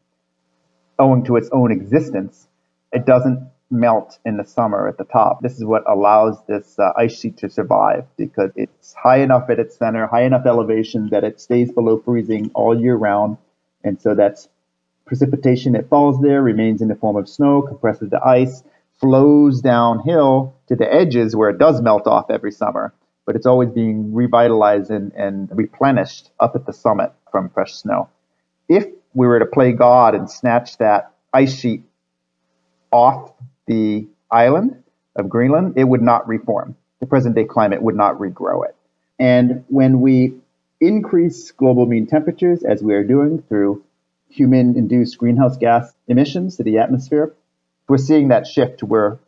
owing 0.99 1.23
to 1.25 1.35
its 1.35 1.49
own 1.51 1.71
existence, 1.71 2.47
it 2.91 3.05
doesn't 3.05 3.49
melt 3.71 4.19
in 4.25 4.37
the 4.37 4.45
summer 4.45 4.87
at 4.87 4.97
the 4.97 5.03
top. 5.03 5.41
This 5.41 5.57
is 5.57 5.65
what 5.65 5.83
allows 5.89 6.37
this 6.45 6.77
uh, 6.77 6.91
ice 6.95 7.19
sheet 7.19 7.37
to 7.37 7.49
survive 7.49 8.05
because 8.17 8.51
it's 8.55 8.93
high 8.93 9.19
enough 9.19 9.49
at 9.49 9.59
its 9.59 9.75
center, 9.75 10.07
high 10.07 10.23
enough 10.23 10.45
elevation 10.45 11.09
that 11.09 11.23
it 11.23 11.41
stays 11.41 11.71
below 11.71 11.97
freezing 11.97 12.51
all 12.53 12.79
year 12.79 12.95
round. 12.95 13.37
And 13.83 13.99
so 13.99 14.15
that's 14.15 14.47
precipitation 15.05 15.73
that 15.73 15.89
falls 15.89 16.21
there, 16.21 16.41
remains 16.41 16.81
in 16.81 16.87
the 16.87 16.95
form 16.95 17.15
of 17.15 17.27
snow, 17.29 17.61
compresses 17.61 18.09
the 18.09 18.23
ice, 18.23 18.63
flows 18.99 19.61
downhill 19.61 20.55
to 20.67 20.75
the 20.75 20.91
edges 20.91 21.35
where 21.35 21.49
it 21.49 21.57
does 21.57 21.81
melt 21.81 22.07
off 22.07 22.29
every 22.29 22.51
summer. 22.51 22.93
But 23.25 23.35
it's 23.35 23.45
always 23.47 23.69
being 23.69 24.13
revitalized 24.13 24.91
and, 24.91 25.11
and 25.13 25.49
replenished 25.51 26.29
up 26.39 26.55
at 26.55 26.65
the 26.65 26.73
summit 26.73 27.11
from 27.31 27.49
fresh 27.49 27.73
snow. 27.73 28.09
If 28.69 28.85
we 29.15 29.25
were 29.25 29.39
to 29.39 29.45
play 29.45 29.71
God 29.71 30.13
and 30.13 30.29
snatch 30.29 30.77
that 30.77 31.13
ice 31.33 31.57
sheet 31.57 31.83
off 32.91 33.31
the 33.65 34.07
island 34.29 34.83
of 35.15 35.29
Greenland, 35.29 35.73
it 35.77 35.85
would 35.85 36.01
not 36.01 36.27
reform. 36.27 36.75
The 36.99 37.07
present 37.07 37.35
day 37.35 37.45
climate 37.45 37.81
would 37.81 37.95
not 37.95 38.19
regrow 38.19 38.65
it. 38.65 38.75
And 39.17 39.63
when 39.69 40.01
we 40.01 40.35
increase 40.81 41.51
global 41.51 41.85
mean 41.85 42.05
temperatures, 42.05 42.63
as 42.63 42.83
we 42.83 42.93
are 42.93 43.03
doing 43.03 43.41
through 43.41 43.83
human 44.29 44.77
induced 44.77 45.17
greenhouse 45.17 45.57
gas 45.57 45.93
emissions 46.07 46.57
to 46.57 46.63
the 46.63 46.77
atmosphere, 46.77 47.33
we're 47.87 47.97
seeing 47.97 48.27
that 48.27 48.45
shift 48.45 48.79
to 48.79 48.85
where 48.85 49.19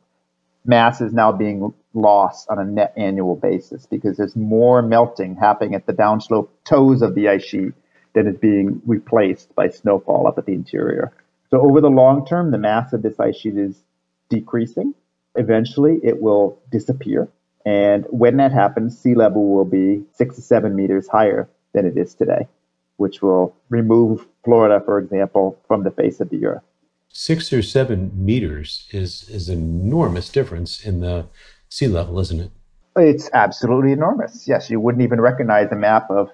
mass 0.65 1.00
is 1.00 1.13
now 1.13 1.32
being 1.32 1.74
lost 1.94 2.50
on 2.50 2.60
a 2.60 2.65
net 2.65 2.94
annual 2.98 3.36
basis 3.36 3.86
because 3.86 4.17
there's 4.17 4.36
more 4.36 4.82
melting 4.82 5.36
happening 5.36 5.75
at 5.75 5.86
the 5.86 5.94
downslope 5.94 6.50
toes 6.65 7.01
of 7.01 7.15
the 7.15 7.29
ice 7.29 7.44
sheet 7.44 7.74
that 8.17 8.25
is 8.25 8.36
being 8.36 8.81
replaced 8.88 9.53
by 9.53 9.69
snowfall 9.69 10.25
up 10.25 10.39
at 10.39 10.47
the 10.47 10.51
interior. 10.51 11.13
So 11.51 11.62
over 11.62 11.79
the 11.79 11.89
long 11.91 12.25
term, 12.25 12.50
the 12.50 12.57
mass 12.57 12.91
of 12.91 13.03
this 13.03 13.19
ice 13.19 13.38
sheet 13.38 13.55
is 13.55 13.83
decreasing. 14.27 14.95
Eventually, 15.36 16.00
it 16.03 16.19
will 16.19 16.57
disappear. 16.71 17.29
And 17.63 18.07
when 18.09 18.38
that 18.38 18.51
happens, 18.51 18.97
sea 18.97 19.13
level 19.13 19.47
will 19.53 19.65
be 19.65 20.03
six 20.13 20.36
to 20.36 20.41
seven 20.41 20.75
meters 20.75 21.07
higher 21.07 21.47
than 21.74 21.86
it 21.86 21.95
is 21.95 22.15
today, 22.15 22.47
which 22.95 23.21
will 23.21 23.55
remove 23.69 24.25
Florida, 24.43 24.83
for 24.83 24.97
example, 24.97 25.59
from 25.67 25.83
the 25.83 25.91
face 25.91 26.19
of 26.19 26.31
the 26.31 26.43
earth. 26.43 26.63
Six 27.09 27.53
or 27.53 27.62
seven 27.62 28.12
meters 28.15 28.88
is, 28.89 29.29
is 29.29 29.47
an 29.47 29.59
enormous 29.59 30.29
difference 30.29 30.83
in 30.83 31.01
the 31.01 31.27
sea 31.69 31.88
level, 31.88 32.19
isn't 32.19 32.39
it? 32.39 32.51
It's 32.95 33.29
absolutely 33.31 33.91
enormous. 33.91 34.47
Yes, 34.47 34.71
you 34.71 34.79
wouldn't 34.79 35.03
even 35.03 35.21
recognize 35.21 35.71
a 35.71 35.75
map 35.75 36.09
of 36.09 36.31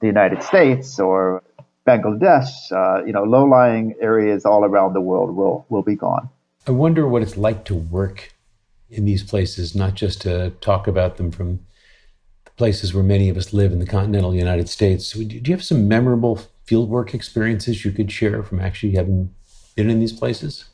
the 0.00 0.06
United 0.06 0.42
States 0.42 0.98
or 0.98 1.42
Bangladesh, 1.86 2.48
uh, 2.72 3.04
you 3.04 3.12
know, 3.12 3.22
low-lying 3.22 3.94
areas 4.00 4.44
all 4.44 4.64
around 4.64 4.92
the 4.92 5.00
world 5.00 5.34
will 5.34 5.64
will 5.68 5.82
be 5.82 5.94
gone. 5.94 6.28
I 6.66 6.72
wonder 6.72 7.06
what 7.06 7.22
it's 7.22 7.36
like 7.36 7.64
to 7.66 7.74
work 7.74 8.34
in 8.90 9.04
these 9.04 9.22
places, 9.22 9.74
not 9.74 9.94
just 9.94 10.20
to 10.22 10.50
talk 10.60 10.86
about 10.88 11.16
them 11.16 11.30
from 11.30 11.60
the 12.44 12.50
places 12.56 12.92
where 12.92 13.04
many 13.04 13.28
of 13.28 13.36
us 13.36 13.52
live 13.52 13.72
in 13.72 13.78
the 13.78 13.86
continental 13.86 14.34
United 14.34 14.68
States. 14.68 15.12
Do 15.12 15.22
you 15.22 15.54
have 15.54 15.64
some 15.64 15.86
memorable 15.86 16.40
fieldwork 16.66 17.14
experiences 17.14 17.84
you 17.84 17.92
could 17.92 18.10
share 18.10 18.42
from 18.42 18.60
actually 18.60 18.94
having 18.94 19.32
been 19.76 19.90
in 19.90 20.00
these 20.00 20.12
places? 20.12 20.64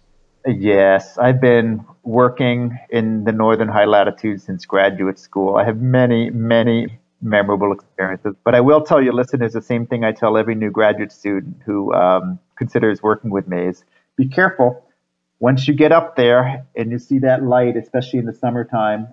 Yes, 0.46 1.18
I've 1.18 1.40
been 1.40 1.84
working 2.02 2.78
in 2.90 3.24
the 3.24 3.32
northern 3.32 3.68
high 3.68 3.84
latitudes 3.84 4.44
since 4.44 4.64
graduate 4.64 5.18
school. 5.18 5.56
I 5.56 5.64
have 5.64 5.80
many, 5.80 6.30
many 6.30 6.98
memorable 7.22 7.72
experiences. 7.72 8.34
But 8.44 8.54
I 8.54 8.60
will 8.60 8.82
tell 8.82 9.00
your 9.00 9.14
listeners 9.14 9.52
the 9.52 9.62
same 9.62 9.86
thing 9.86 10.04
I 10.04 10.12
tell 10.12 10.36
every 10.36 10.54
new 10.54 10.70
graduate 10.70 11.12
student 11.12 11.62
who 11.64 11.94
um, 11.94 12.38
considers 12.56 13.02
working 13.02 13.30
with 13.30 13.50
is 13.52 13.84
be 14.16 14.28
careful. 14.28 14.84
Once 15.38 15.66
you 15.66 15.74
get 15.74 15.92
up 15.92 16.16
there 16.16 16.66
and 16.76 16.90
you 16.90 16.98
see 16.98 17.20
that 17.20 17.42
light, 17.42 17.76
especially 17.76 18.18
in 18.18 18.26
the 18.26 18.34
summertime, 18.34 19.08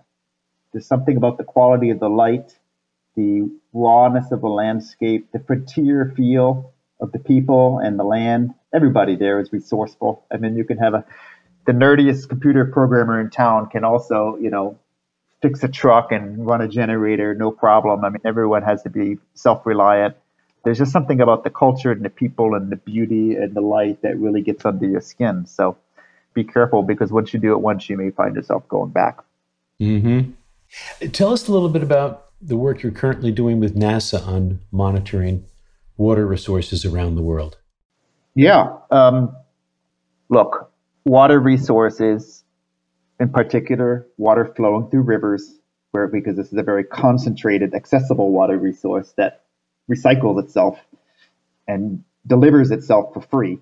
there's 0.71 0.85
something 0.85 1.17
about 1.17 1.37
the 1.37 1.43
quality 1.43 1.89
of 1.89 1.99
the 1.99 2.09
light, 2.09 2.57
the 3.15 3.49
rawness 3.73 4.31
of 4.31 4.41
the 4.41 4.47
landscape, 4.47 5.31
the 5.31 5.39
frontier 5.39 6.13
feel 6.15 6.73
of 6.99 7.11
the 7.11 7.19
people 7.19 7.79
and 7.79 7.97
the 7.97 8.03
land. 8.03 8.53
Everybody 8.73 9.15
there 9.15 9.39
is 9.39 9.51
resourceful. 9.51 10.25
I 10.31 10.37
mean, 10.37 10.55
you 10.55 10.63
can 10.63 10.77
have 10.77 10.93
a 10.93 11.05
the 11.65 11.73
nerdiest 11.73 12.29
computer 12.29 12.65
programmer 12.65 13.19
in 13.21 13.29
town 13.29 13.69
can 13.69 13.83
also, 13.83 14.37
you 14.41 14.49
know, 14.49 14.79
fix 15.41 15.63
a 15.63 15.67
truck 15.67 16.11
and 16.11 16.45
run 16.45 16.61
a 16.61 16.67
generator, 16.67 17.33
no 17.33 17.51
problem. 17.51 18.03
I 18.03 18.09
mean, 18.09 18.21
everyone 18.25 18.63
has 18.63 18.83
to 18.83 18.89
be 18.89 19.17
self 19.33 19.65
reliant. 19.65 20.15
There's 20.63 20.77
just 20.77 20.91
something 20.91 21.21
about 21.21 21.43
the 21.43 21.49
culture 21.49 21.91
and 21.91 22.03
the 22.03 22.09
people 22.09 22.53
and 22.53 22.69
the 22.69 22.75
beauty 22.75 23.35
and 23.35 23.53
the 23.53 23.61
light 23.61 24.01
that 24.01 24.17
really 24.17 24.41
gets 24.41 24.65
under 24.65 24.85
your 24.85 25.01
skin. 25.01 25.45
So 25.45 25.77
be 26.33 26.43
careful 26.43 26.83
because 26.83 27.11
once 27.11 27.33
you 27.33 27.39
do 27.39 27.53
it 27.53 27.61
once, 27.61 27.89
you 27.89 27.97
may 27.97 28.11
find 28.11 28.35
yourself 28.35 28.67
going 28.67 28.91
back. 28.91 29.19
Mm-hmm. 29.79 30.31
Tell 31.11 31.31
us 31.31 31.47
a 31.47 31.51
little 31.51 31.69
bit 31.69 31.81
about 31.81 32.25
the 32.41 32.57
work 32.57 32.83
you're 32.83 32.91
currently 32.91 33.31
doing 33.31 33.59
with 33.59 33.75
NASA 33.75 34.25
on 34.27 34.59
monitoring 34.71 35.45
water 35.97 36.25
resources 36.25 36.85
around 36.85 37.15
the 37.15 37.21
world. 37.21 37.57
Yeah. 38.35 38.77
Um, 38.91 39.35
look, 40.29 40.71
water 41.05 41.39
resources, 41.39 42.38
in 43.19 43.29
particular, 43.29 44.07
water 44.17 44.51
flowing 44.55 44.89
through 44.89 45.01
rivers, 45.01 45.59
where 45.91 46.07
because 46.07 46.37
this 46.37 46.47
is 46.47 46.57
a 46.57 46.63
very 46.63 46.83
concentrated, 46.83 47.73
accessible 47.73 48.31
water 48.31 48.57
resource 48.57 49.13
that 49.17 49.43
recycles 49.91 50.43
itself 50.43 50.79
and 51.67 52.03
delivers 52.25 52.71
itself 52.71 53.13
for 53.13 53.21
free, 53.21 53.59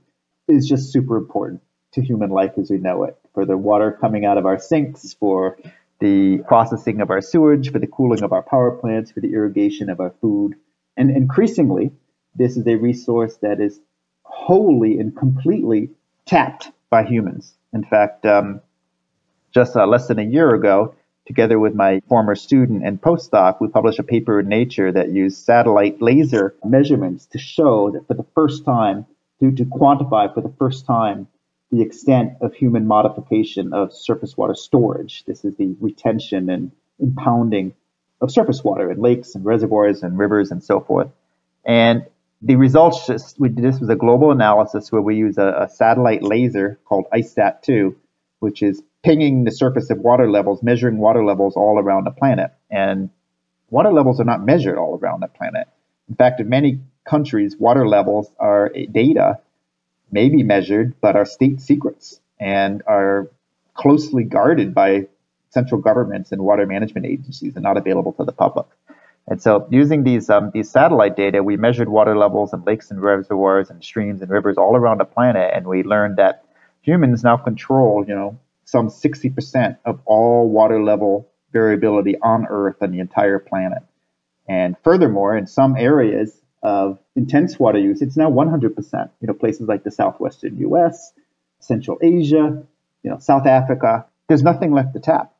is 0.47 0.67
just 0.67 0.91
super 0.91 1.17
important 1.17 1.61
to 1.93 2.01
human 2.01 2.29
life 2.29 2.51
as 2.57 2.69
we 2.69 2.77
know 2.77 3.03
it. 3.03 3.17
For 3.33 3.45
the 3.45 3.57
water 3.57 3.97
coming 3.99 4.25
out 4.25 4.37
of 4.37 4.45
our 4.45 4.59
sinks, 4.59 5.13
for 5.13 5.57
the 5.99 6.39
processing 6.47 7.01
of 7.01 7.09
our 7.09 7.21
sewage, 7.21 7.71
for 7.71 7.79
the 7.79 7.87
cooling 7.87 8.23
of 8.23 8.31
our 8.31 8.43
power 8.43 8.71
plants, 8.71 9.11
for 9.11 9.19
the 9.19 9.33
irrigation 9.33 9.89
of 9.89 9.99
our 9.99 10.13
food. 10.21 10.55
And 10.95 11.09
increasingly, 11.09 11.91
this 12.35 12.57
is 12.57 12.67
a 12.67 12.75
resource 12.75 13.37
that 13.37 13.59
is 13.59 13.79
wholly 14.23 14.99
and 14.99 15.15
completely 15.15 15.89
tapped 16.25 16.71
by 16.89 17.03
humans. 17.03 17.55
In 17.73 17.83
fact, 17.83 18.25
um, 18.25 18.61
just 19.57 19.75
uh, 19.75 19.87
less 19.87 20.07
than 20.07 20.19
a 20.19 20.23
year 20.23 20.53
ago, 20.53 20.93
together 21.25 21.57
with 21.57 21.73
my 21.73 21.99
former 22.07 22.35
student 22.35 22.85
and 22.85 23.01
postdoc, 23.01 23.59
we 23.59 23.67
published 23.67 23.97
a 23.97 24.03
paper 24.03 24.39
in 24.39 24.47
Nature 24.47 24.91
that 24.91 25.09
used 25.09 25.43
satellite 25.43 25.99
laser 25.99 26.53
measurements 26.63 27.25
to 27.25 27.39
show 27.39 27.89
that 27.89 28.05
for 28.05 28.13
the 28.13 28.25
first 28.35 28.65
time, 28.65 29.07
to, 29.39 29.51
to 29.51 29.65
quantify 29.65 30.31
for 30.31 30.41
the 30.41 30.53
first 30.59 30.85
time 30.85 31.27
the 31.71 31.81
extent 31.81 32.33
of 32.39 32.53
human 32.53 32.85
modification 32.85 33.73
of 33.73 33.91
surface 33.91 34.37
water 34.37 34.53
storage. 34.53 35.25
This 35.25 35.43
is 35.43 35.55
the 35.55 35.75
retention 35.81 36.51
and 36.51 36.71
impounding 36.99 37.73
of 38.21 38.29
surface 38.29 38.63
water 38.63 38.91
in 38.91 39.01
lakes 39.01 39.33
and 39.33 39.43
reservoirs 39.43 40.03
and 40.03 40.19
rivers 40.19 40.51
and 40.51 40.63
so 40.63 40.81
forth. 40.81 41.09
And 41.65 42.05
the 42.43 42.57
results 42.57 43.07
just, 43.07 43.39
we, 43.39 43.49
this 43.49 43.79
was 43.79 43.89
a 43.89 43.95
global 43.95 44.29
analysis 44.29 44.91
where 44.91 45.01
we 45.01 45.15
use 45.15 45.39
a, 45.39 45.65
a 45.65 45.67
satellite 45.67 46.21
laser 46.21 46.77
called 46.85 47.05
ICESat-2, 47.11 47.95
which 48.37 48.61
is 48.61 48.83
pinging 49.07 49.45
the 49.45 49.51
surface 49.51 49.89
of 49.89 49.99
water 49.99 50.29
levels, 50.29 50.61
measuring 50.61 50.97
water 50.97 51.23
levels 51.23 51.55
all 51.55 51.79
around 51.79 52.03
the 52.03 52.11
planet. 52.11 52.51
And 52.69 53.09
water 53.69 53.93
levels 53.93 54.19
are 54.19 54.25
not 54.25 54.43
measured 54.43 54.77
all 54.77 54.99
around 55.01 55.21
the 55.21 55.27
planet. 55.27 55.69
In 56.09 56.15
fact, 56.15 56.41
in 56.41 56.49
many 56.49 56.81
countries, 57.07 57.55
water 57.57 57.87
levels 57.87 58.29
are 58.37 58.69
data 58.91 59.39
may 60.11 60.27
be 60.27 60.43
measured, 60.43 60.99
but 60.99 61.15
are 61.15 61.25
state 61.25 61.61
secrets 61.61 62.19
and 62.37 62.83
are 62.85 63.31
closely 63.75 64.23
guarded 64.23 64.73
by 64.73 65.07
central 65.51 65.79
governments 65.79 66.33
and 66.33 66.41
water 66.41 66.65
management 66.65 67.05
agencies 67.05 67.55
and 67.55 67.63
not 67.63 67.77
available 67.77 68.11
to 68.11 68.25
the 68.25 68.33
public. 68.33 68.67
And 69.29 69.41
so, 69.41 69.67
using 69.69 70.03
these 70.03 70.29
um, 70.29 70.51
these 70.53 70.69
satellite 70.69 71.15
data, 71.15 71.43
we 71.43 71.55
measured 71.55 71.87
water 71.87 72.17
levels 72.17 72.51
in 72.53 72.63
lakes 72.63 72.91
and 72.91 73.01
reservoirs 73.01 73.69
and 73.69 73.81
streams 73.81 74.21
and 74.21 74.29
rivers 74.29 74.57
all 74.57 74.75
around 74.75 74.99
the 74.99 75.05
planet, 75.05 75.51
and 75.53 75.65
we 75.65 75.83
learned 75.83 76.17
that 76.17 76.43
humans 76.81 77.23
now 77.23 77.37
control, 77.37 78.05
you 78.07 78.15
know, 78.15 78.39
some 78.67 78.89
60% 78.89 79.77
of 79.85 80.01
all 80.05 80.49
water 80.49 80.83
level 80.83 81.29
variability 81.53 82.17
on 82.21 82.45
Earth 82.47 82.75
and 82.81 82.93
the 82.93 82.99
entire 82.99 83.39
planet. 83.39 83.81
And 84.47 84.75
furthermore, 84.83 85.37
in 85.37 85.47
some 85.47 85.75
areas, 85.75 86.39
of 86.63 86.99
intense 87.15 87.57
water 87.57 87.79
use, 87.79 88.01
it's 88.01 88.17
now 88.17 88.29
100%. 88.29 89.09
You 89.21 89.27
know, 89.27 89.33
places 89.33 89.67
like 89.67 89.83
the 89.83 89.91
southwestern 89.91 90.57
U.S., 90.57 91.13
Central 91.59 91.97
Asia, 92.01 92.63
you 93.03 93.09
know, 93.09 93.19
South 93.19 93.47
Africa, 93.47 94.05
there's 94.27 94.43
nothing 94.43 94.73
left 94.73 94.93
to 94.93 94.99
tap. 94.99 95.33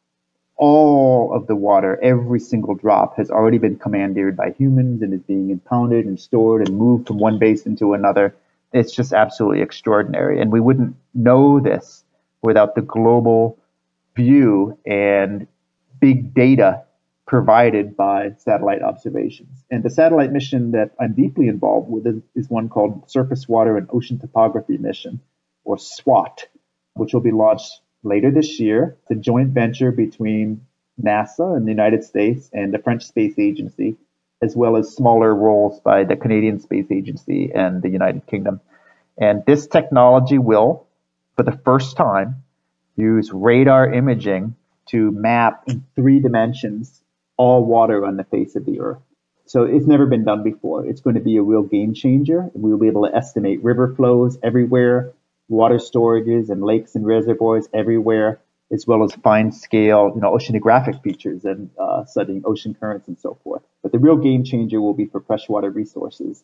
All 0.55 1.33
of 1.33 1.47
the 1.47 1.55
water, 1.55 1.99
every 2.01 2.39
single 2.39 2.75
drop, 2.75 3.17
has 3.17 3.29
already 3.29 3.57
been 3.57 3.77
commandeered 3.77 4.37
by 4.37 4.51
humans 4.51 5.01
and 5.01 5.13
is 5.13 5.21
being 5.21 5.49
impounded 5.49 6.05
and 6.05 6.19
stored 6.19 6.67
and 6.67 6.77
moved 6.77 7.07
from 7.07 7.19
one 7.19 7.39
basin 7.39 7.75
to 7.77 7.93
another. 7.93 8.33
It's 8.71 8.95
just 8.95 9.11
absolutely 9.11 9.61
extraordinary. 9.61 10.41
And 10.41 10.51
we 10.51 10.61
wouldn't 10.61 10.95
know 11.13 11.59
this 11.59 12.03
without 12.41 12.75
the 12.75 12.81
global 12.81 13.59
view 14.15 14.77
and 14.85 15.47
big 15.99 16.33
data 16.33 16.83
provided 17.25 17.97
by 17.97 18.31
satellite 18.37 18.81
observations. 18.81 19.63
And 19.69 19.83
the 19.83 19.89
satellite 19.89 20.31
mission 20.31 20.71
that 20.71 20.91
I'm 20.99 21.13
deeply 21.13 21.47
involved 21.49 21.89
with 21.89 22.07
is, 22.07 22.21
is, 22.35 22.49
one 22.49 22.69
called 22.69 23.11
Surface 23.11 23.47
Water 23.47 23.77
and 23.77 23.87
Ocean 23.91 24.17
Topography 24.17 24.77
Mission, 24.77 25.19
or 25.65 25.77
SWOT, 25.77 26.47
which 26.93 27.13
will 27.13 27.21
be 27.21 27.31
launched 27.31 27.81
later 28.03 28.31
this 28.31 28.59
year. 28.59 28.97
It's 29.01 29.11
a 29.11 29.15
joint 29.15 29.49
venture 29.49 29.91
between 29.91 30.61
NASA 31.01 31.57
in 31.57 31.65
the 31.65 31.71
United 31.71 32.03
States 32.05 32.49
and 32.53 32.73
the 32.73 32.79
French 32.79 33.03
Space 33.05 33.37
Agency, 33.37 33.97
as 34.41 34.55
well 34.55 34.77
as 34.77 34.95
smaller 34.95 35.35
roles 35.35 35.81
by 35.81 36.05
the 36.05 36.15
Canadian 36.15 36.59
Space 36.59 36.87
Agency 36.91 37.51
and 37.53 37.81
the 37.81 37.89
United 37.89 38.25
Kingdom. 38.25 38.61
And 39.19 39.43
this 39.45 39.67
technology 39.67 40.37
will, 40.37 40.86
for 41.37 41.43
the 41.43 41.57
first 41.63 41.95
time, 41.95 42.43
use 42.95 43.31
radar 43.31 43.93
imaging 43.93 44.55
to 44.87 45.11
map 45.11 45.63
in 45.67 45.85
three 45.95 46.19
dimensions 46.19 47.01
all 47.37 47.63
water 47.63 48.05
on 48.05 48.17
the 48.17 48.23
face 48.23 48.55
of 48.55 48.65
the 48.65 48.79
earth. 48.79 49.01
So 49.45 49.63
it's 49.63 49.85
never 49.85 50.07
been 50.07 50.25
done 50.25 50.43
before. 50.43 50.85
It's 50.85 50.99
going 50.99 51.13
to 51.15 51.21
be 51.21 51.37
a 51.37 51.43
real 51.43 51.63
game 51.63 51.93
changer. 51.93 52.49
We'll 52.53 52.79
be 52.79 52.87
able 52.87 53.07
to 53.07 53.15
estimate 53.15 53.63
river 53.63 53.93
flows 53.95 54.37
everywhere, 54.43 55.13
water 55.47 55.77
storages 55.77 56.49
and 56.49 56.61
lakes 56.63 56.95
and 56.95 57.05
reservoirs 57.05 57.67
everywhere, 57.73 58.41
as 58.73 58.85
well 58.85 59.03
as 59.03 59.13
fine 59.13 59.51
scale, 59.51 60.11
you 60.13 60.21
know, 60.21 60.31
oceanographic 60.31 61.01
features 61.03 61.45
and 61.45 61.69
uh, 61.79 62.03
studying 62.05 62.41
ocean 62.45 62.75
currents 62.77 63.07
and 63.07 63.17
so 63.19 63.37
forth. 63.43 63.61
But 63.83 63.91
the 63.93 63.99
real 63.99 64.17
game 64.17 64.43
changer 64.43 64.81
will 64.81 64.95
be 64.95 65.05
for 65.05 65.21
freshwater 65.21 65.69
resources. 65.69 66.43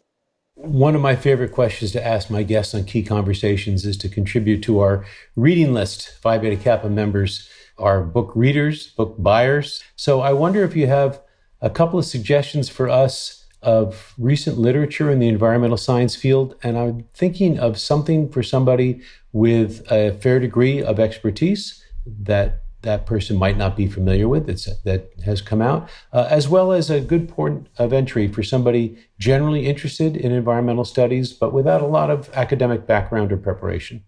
One 0.55 0.93
of 0.93 1.01
my 1.01 1.15
favorite 1.15 1.51
questions 1.51 1.91
to 1.93 2.05
ask 2.05 2.29
my 2.29 2.43
guests 2.43 2.75
on 2.75 2.85
key 2.85 3.01
conversations 3.01 3.85
is 3.85 3.97
to 3.97 4.07
contribute 4.07 4.61
to 4.63 4.79
our 4.79 5.05
reading 5.35 5.73
list, 5.73 6.17
Phi 6.21 6.37
Beta 6.37 6.55
Kappa 6.55 6.89
members 6.89 7.49
are 7.77 8.03
book 8.03 8.31
readers, 8.35 8.87
book 8.89 9.15
buyers. 9.17 9.83
So 9.95 10.21
I 10.21 10.33
wonder 10.33 10.63
if 10.63 10.75
you 10.75 10.85
have 10.87 11.19
a 11.59 11.69
couple 11.69 11.97
of 11.97 12.05
suggestions 12.05 12.69
for 12.69 12.87
us 12.87 13.45
of 13.63 14.13
recent 14.17 14.59
literature 14.59 15.09
in 15.09 15.19
the 15.19 15.27
environmental 15.27 15.77
science 15.77 16.15
field. 16.15 16.55
And 16.61 16.77
I'm 16.77 17.05
thinking 17.13 17.57
of 17.57 17.79
something 17.79 18.29
for 18.29 18.43
somebody 18.43 19.01
with 19.31 19.91
a 19.91 20.17
fair 20.21 20.39
degree 20.39 20.83
of 20.83 20.99
expertise 20.99 21.83
that 22.05 22.62
that 22.83 23.05
person 23.05 23.37
might 23.37 23.57
not 23.57 23.75
be 23.75 23.87
familiar 23.87 24.27
with 24.27 24.45
that's, 24.45 24.65
that 24.83 25.09
has 25.25 25.41
come 25.41 25.61
out, 25.61 25.89
uh, 26.11 26.27
as 26.29 26.47
well 26.47 26.71
as 26.71 26.89
a 26.89 27.01
good 27.01 27.27
point 27.27 27.67
of 27.77 27.91
entry 27.91 28.27
for 28.27 28.43
somebody 28.43 28.97
generally 29.17 29.65
interested 29.65 30.15
in 30.15 30.31
environmental 30.31 30.85
studies, 30.85 31.33
but 31.33 31.51
without 31.51 31.81
a 31.81 31.87
lot 31.87 32.09
of 32.09 32.29
academic 32.33 32.85
background 32.85 33.31
or 33.31 33.37
preparation. 33.37 34.03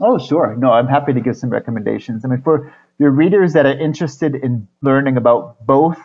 Oh, 0.00 0.18
sure. 0.18 0.56
No, 0.56 0.72
I'm 0.72 0.88
happy 0.88 1.12
to 1.12 1.20
give 1.20 1.36
some 1.36 1.50
recommendations. 1.50 2.24
I 2.24 2.28
mean, 2.28 2.42
for 2.42 2.74
your 2.98 3.10
readers 3.10 3.52
that 3.52 3.66
are 3.66 3.78
interested 3.78 4.34
in 4.34 4.66
learning 4.82 5.16
about 5.16 5.64
both 5.64 5.98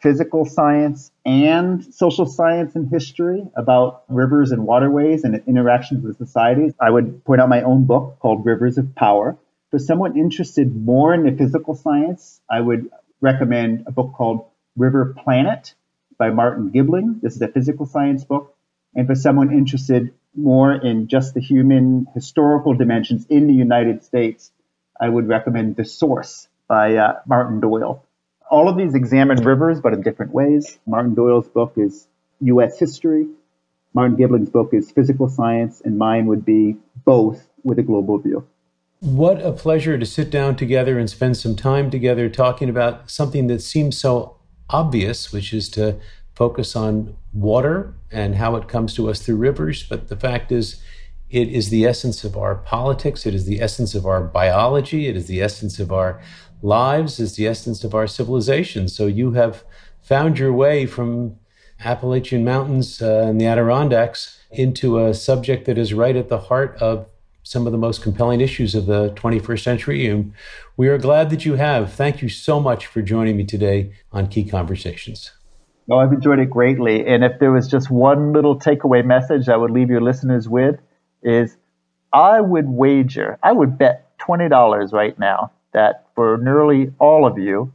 physical 0.00 0.44
science 0.44 1.10
and 1.24 1.82
social 1.92 2.26
science 2.26 2.76
and 2.76 2.88
history 2.88 3.42
about 3.56 4.04
rivers 4.08 4.52
and 4.52 4.64
waterways 4.64 5.24
and 5.24 5.42
interactions 5.46 6.04
with 6.04 6.16
societies, 6.18 6.72
I 6.80 6.90
would 6.90 7.24
point 7.24 7.40
out 7.40 7.48
my 7.48 7.62
own 7.62 7.84
book 7.84 8.18
called 8.20 8.44
Rivers 8.44 8.78
of 8.78 8.94
Power. 8.94 9.36
For 9.70 9.78
someone 9.78 10.16
interested 10.16 10.74
more 10.74 11.12
in 11.12 11.24
the 11.24 11.32
physical 11.32 11.74
science, 11.74 12.40
I 12.48 12.58
would 12.58 12.88
recommend 13.20 13.84
a 13.86 13.92
book 13.92 14.14
called 14.14 14.46
River 14.76 15.14
Planet 15.22 15.74
by 16.16 16.30
Martin 16.30 16.70
Gibling. 16.70 17.20
This 17.22 17.36
is 17.36 17.42
a 17.42 17.48
physical 17.48 17.84
science 17.84 18.24
book. 18.24 18.56
And 18.94 19.06
for 19.06 19.14
someone 19.14 19.52
interested 19.52 20.14
more 20.34 20.72
in 20.72 21.08
just 21.08 21.34
the 21.34 21.40
human 21.40 22.06
historical 22.14 22.72
dimensions 22.72 23.26
in 23.28 23.46
the 23.46 23.52
United 23.52 24.02
States, 24.04 24.50
I 24.98 25.10
would 25.10 25.28
recommend 25.28 25.76
The 25.76 25.84
Source 25.84 26.48
by 26.66 26.96
uh, 26.96 27.20
Martin 27.26 27.60
Doyle. 27.60 28.06
All 28.50 28.70
of 28.70 28.78
these 28.78 28.94
examine 28.94 29.44
rivers, 29.44 29.82
but 29.82 29.92
in 29.92 30.00
different 30.00 30.32
ways. 30.32 30.78
Martin 30.86 31.14
Doyle's 31.14 31.48
book 31.48 31.74
is 31.76 32.08
U.S. 32.40 32.78
history. 32.78 33.26
Martin 33.92 34.16
Gibling's 34.16 34.48
book 34.48 34.72
is 34.72 34.90
physical 34.90 35.28
science, 35.28 35.82
and 35.82 35.98
mine 35.98 36.24
would 36.26 36.46
be 36.46 36.78
both 37.04 37.46
with 37.62 37.78
a 37.78 37.82
global 37.82 38.16
view. 38.16 38.46
What 39.00 39.40
a 39.40 39.52
pleasure 39.52 39.96
to 39.96 40.04
sit 40.04 40.28
down 40.28 40.56
together 40.56 40.98
and 40.98 41.08
spend 41.08 41.36
some 41.36 41.54
time 41.54 41.88
together 41.88 42.28
talking 42.28 42.68
about 42.68 43.10
something 43.10 43.46
that 43.46 43.62
seems 43.62 43.96
so 43.96 44.38
obvious, 44.70 45.32
which 45.32 45.52
is 45.52 45.68
to 45.70 46.00
focus 46.34 46.74
on 46.74 47.16
water 47.32 47.94
and 48.10 48.34
how 48.34 48.56
it 48.56 48.66
comes 48.66 48.94
to 48.94 49.08
us 49.08 49.20
through 49.20 49.36
rivers. 49.36 49.84
But 49.84 50.08
the 50.08 50.16
fact 50.16 50.50
is, 50.50 50.82
it 51.30 51.48
is 51.48 51.70
the 51.70 51.84
essence 51.86 52.24
of 52.24 52.36
our 52.36 52.56
politics. 52.56 53.24
It 53.24 53.34
is 53.34 53.46
the 53.46 53.60
essence 53.60 53.94
of 53.94 54.04
our 54.04 54.20
biology. 54.20 55.06
It 55.06 55.16
is 55.16 55.28
the 55.28 55.42
essence 55.42 55.78
of 55.78 55.92
our 55.92 56.20
lives. 56.60 57.20
It's 57.20 57.36
the 57.36 57.46
essence 57.46 57.84
of 57.84 57.94
our 57.94 58.08
civilization. 58.08 58.88
So 58.88 59.06
you 59.06 59.32
have 59.32 59.62
found 60.02 60.40
your 60.40 60.52
way 60.52 60.86
from 60.86 61.36
Appalachian 61.84 62.44
Mountains 62.44 63.00
uh, 63.00 63.26
and 63.28 63.40
the 63.40 63.46
Adirondacks 63.46 64.40
into 64.50 64.98
a 64.98 65.14
subject 65.14 65.66
that 65.66 65.78
is 65.78 65.94
right 65.94 66.16
at 66.16 66.28
the 66.28 66.38
heart 66.38 66.76
of 66.80 67.06
some 67.48 67.64
of 67.64 67.72
the 67.72 67.78
most 67.78 68.02
compelling 68.02 68.42
issues 68.42 68.74
of 68.74 68.84
the 68.84 69.08
21st 69.12 69.62
century. 69.62 70.06
And 70.06 70.34
we 70.76 70.86
are 70.88 70.98
glad 70.98 71.30
that 71.30 71.46
you 71.46 71.54
have. 71.54 71.90
Thank 71.90 72.20
you 72.20 72.28
so 72.28 72.60
much 72.60 72.84
for 72.84 73.00
joining 73.00 73.38
me 73.38 73.44
today 73.46 73.94
on 74.12 74.26
Key 74.26 74.44
Conversations. 74.44 75.32
No, 75.86 75.96
I've 75.96 76.12
enjoyed 76.12 76.40
it 76.40 76.50
greatly. 76.50 77.06
And 77.06 77.24
if 77.24 77.38
there 77.40 77.50
was 77.50 77.66
just 77.66 77.90
one 77.90 78.34
little 78.34 78.58
takeaway 78.60 79.02
message 79.02 79.48
I 79.48 79.56
would 79.56 79.70
leave 79.70 79.88
your 79.88 80.02
listeners 80.02 80.46
with 80.46 80.78
is 81.22 81.56
I 82.12 82.42
would 82.42 82.68
wager, 82.68 83.38
I 83.42 83.52
would 83.52 83.78
bet 83.78 84.18
$20 84.18 84.92
right 84.92 85.18
now 85.18 85.50
that 85.72 86.04
for 86.14 86.36
nearly 86.36 86.92
all 86.98 87.26
of 87.26 87.38
you, 87.38 87.72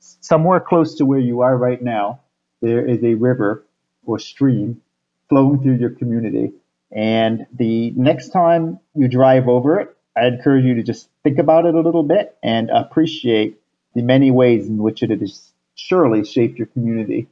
somewhere 0.00 0.60
close 0.60 0.96
to 0.96 1.06
where 1.06 1.18
you 1.18 1.40
are 1.40 1.56
right 1.56 1.82
now, 1.82 2.20
there 2.60 2.86
is 2.86 3.02
a 3.02 3.14
river 3.14 3.64
or 4.04 4.18
stream 4.18 4.82
flowing 5.30 5.62
through 5.62 5.76
your 5.76 5.90
community. 5.90 6.52
And 6.94 7.46
the 7.52 7.90
next 7.96 8.28
time 8.28 8.78
you 8.94 9.08
drive 9.08 9.48
over 9.48 9.80
it, 9.80 9.96
I 10.16 10.26
encourage 10.26 10.64
you 10.64 10.76
to 10.76 10.84
just 10.84 11.08
think 11.24 11.38
about 11.38 11.66
it 11.66 11.74
a 11.74 11.80
little 11.80 12.04
bit 12.04 12.36
and 12.42 12.70
appreciate 12.70 13.60
the 13.94 14.02
many 14.02 14.30
ways 14.30 14.68
in 14.68 14.78
which 14.78 15.02
it 15.02 15.10
has 15.10 15.52
surely 15.74 16.24
shaped 16.24 16.56
your 16.56 16.68
community. 16.68 17.26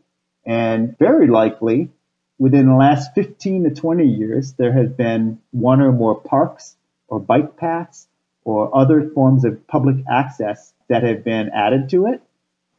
And 0.44 0.98
very 0.98 1.28
likely, 1.28 1.90
within 2.38 2.66
the 2.66 2.74
last 2.74 3.14
15 3.14 3.64
to 3.64 3.70
20 3.70 4.04
years, 4.04 4.54
there 4.54 4.72
has 4.72 4.90
been 4.90 5.40
one 5.52 5.80
or 5.80 5.92
more 5.92 6.20
parks 6.20 6.76
or 7.06 7.20
bike 7.20 7.56
paths 7.56 8.08
or 8.44 8.76
other 8.76 9.10
forms 9.10 9.44
of 9.44 9.64
public 9.68 9.96
access 10.10 10.74
that 10.88 11.04
have 11.04 11.22
been 11.22 11.50
added 11.54 11.88
to 11.90 12.06
it. 12.06 12.20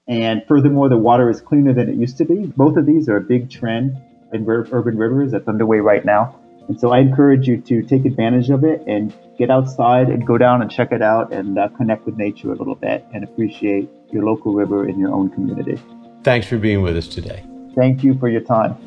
And 0.06 0.44
furthermore, 0.50 0.90
the 0.90 0.98
water 0.98 1.30
is 1.30 1.40
cleaner 1.40 1.74
than 1.74 1.88
it 1.88 1.96
used 1.96 2.18
to 2.18 2.26
be. 2.26 2.46
Both 2.46 2.76
of 2.76 2.86
these 2.86 3.08
are 3.08 3.16
a 3.16 3.22
big 3.22 3.50
trend 3.50 3.96
in 4.34 4.46
urban 4.50 4.98
rivers 4.98 5.32
that's 5.32 5.48
underway 5.48 5.78
right 5.78 6.04
now. 6.04 6.43
And 6.68 6.80
so 6.80 6.92
I 6.92 7.00
encourage 7.00 7.48
you 7.48 7.60
to 7.62 7.82
take 7.84 8.06
advantage 8.06 8.50
of 8.50 8.64
it 8.64 8.82
and 8.88 9.14
get 9.38 9.50
outside 9.50 10.08
and 10.08 10.26
go 10.26 10.38
down 10.38 10.62
and 10.62 10.72
check 10.72 10.92
it 10.92 11.02
out 11.02 11.34
and 11.34 11.60
uh, 11.60 11.68
connect 11.70 12.06
with 12.06 12.16
nature 12.16 12.52
a 12.52 12.56
little 12.56 12.76
bit 12.76 13.06
and 13.14 13.24
appreciate 13.24 13.90
your 14.12 14.24
local 14.24 14.54
river 14.54 14.88
in 14.88 14.98
your 14.98 15.12
own 15.12 15.30
community. 15.30 15.82
Thanks 16.24 16.48
for 16.48 16.58
being 16.58 16.82
with 16.82 16.96
us 16.96 17.08
today. 17.08 17.44
Thank 17.76 18.04
you 18.04 18.18
for 18.18 18.30
your 18.30 18.42
time. 18.42 18.78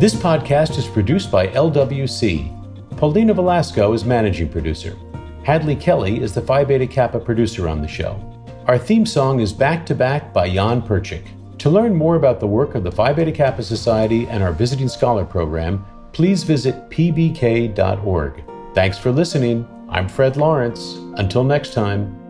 This 0.00 0.14
podcast 0.14 0.78
is 0.78 0.86
produced 0.86 1.30
by 1.30 1.48
LWC. 1.48 2.96
Paulina 2.96 3.34
Velasco 3.34 3.92
is 3.92 4.04
managing 4.04 4.48
producer. 4.48 4.96
Hadley 5.44 5.76
Kelly 5.76 6.20
is 6.20 6.34
the 6.34 6.42
Phi 6.42 6.64
Beta 6.64 6.86
Kappa 6.86 7.20
producer 7.20 7.68
on 7.68 7.80
the 7.80 7.88
show. 7.88 8.20
Our 8.66 8.78
theme 8.78 9.06
song 9.06 9.40
is 9.40 9.52
Back 9.52 9.86
to 9.86 9.94
Back 9.94 10.32
by 10.32 10.50
Jan 10.50 10.82
Perchik. 10.82 11.37
To 11.58 11.70
learn 11.70 11.96
more 11.96 12.14
about 12.14 12.38
the 12.38 12.46
work 12.46 12.76
of 12.76 12.84
the 12.84 12.92
Phi 12.92 13.12
Beta 13.12 13.32
Kappa 13.32 13.64
Society 13.64 14.28
and 14.28 14.44
our 14.44 14.52
Visiting 14.52 14.88
Scholar 14.88 15.24
program, 15.24 15.84
please 16.12 16.44
visit 16.44 16.88
pbk.org. 16.88 18.44
Thanks 18.74 18.96
for 18.96 19.10
listening. 19.10 19.66
I'm 19.88 20.08
Fred 20.08 20.36
Lawrence. 20.36 20.94
Until 21.16 21.42
next 21.42 21.72
time. 21.72 22.27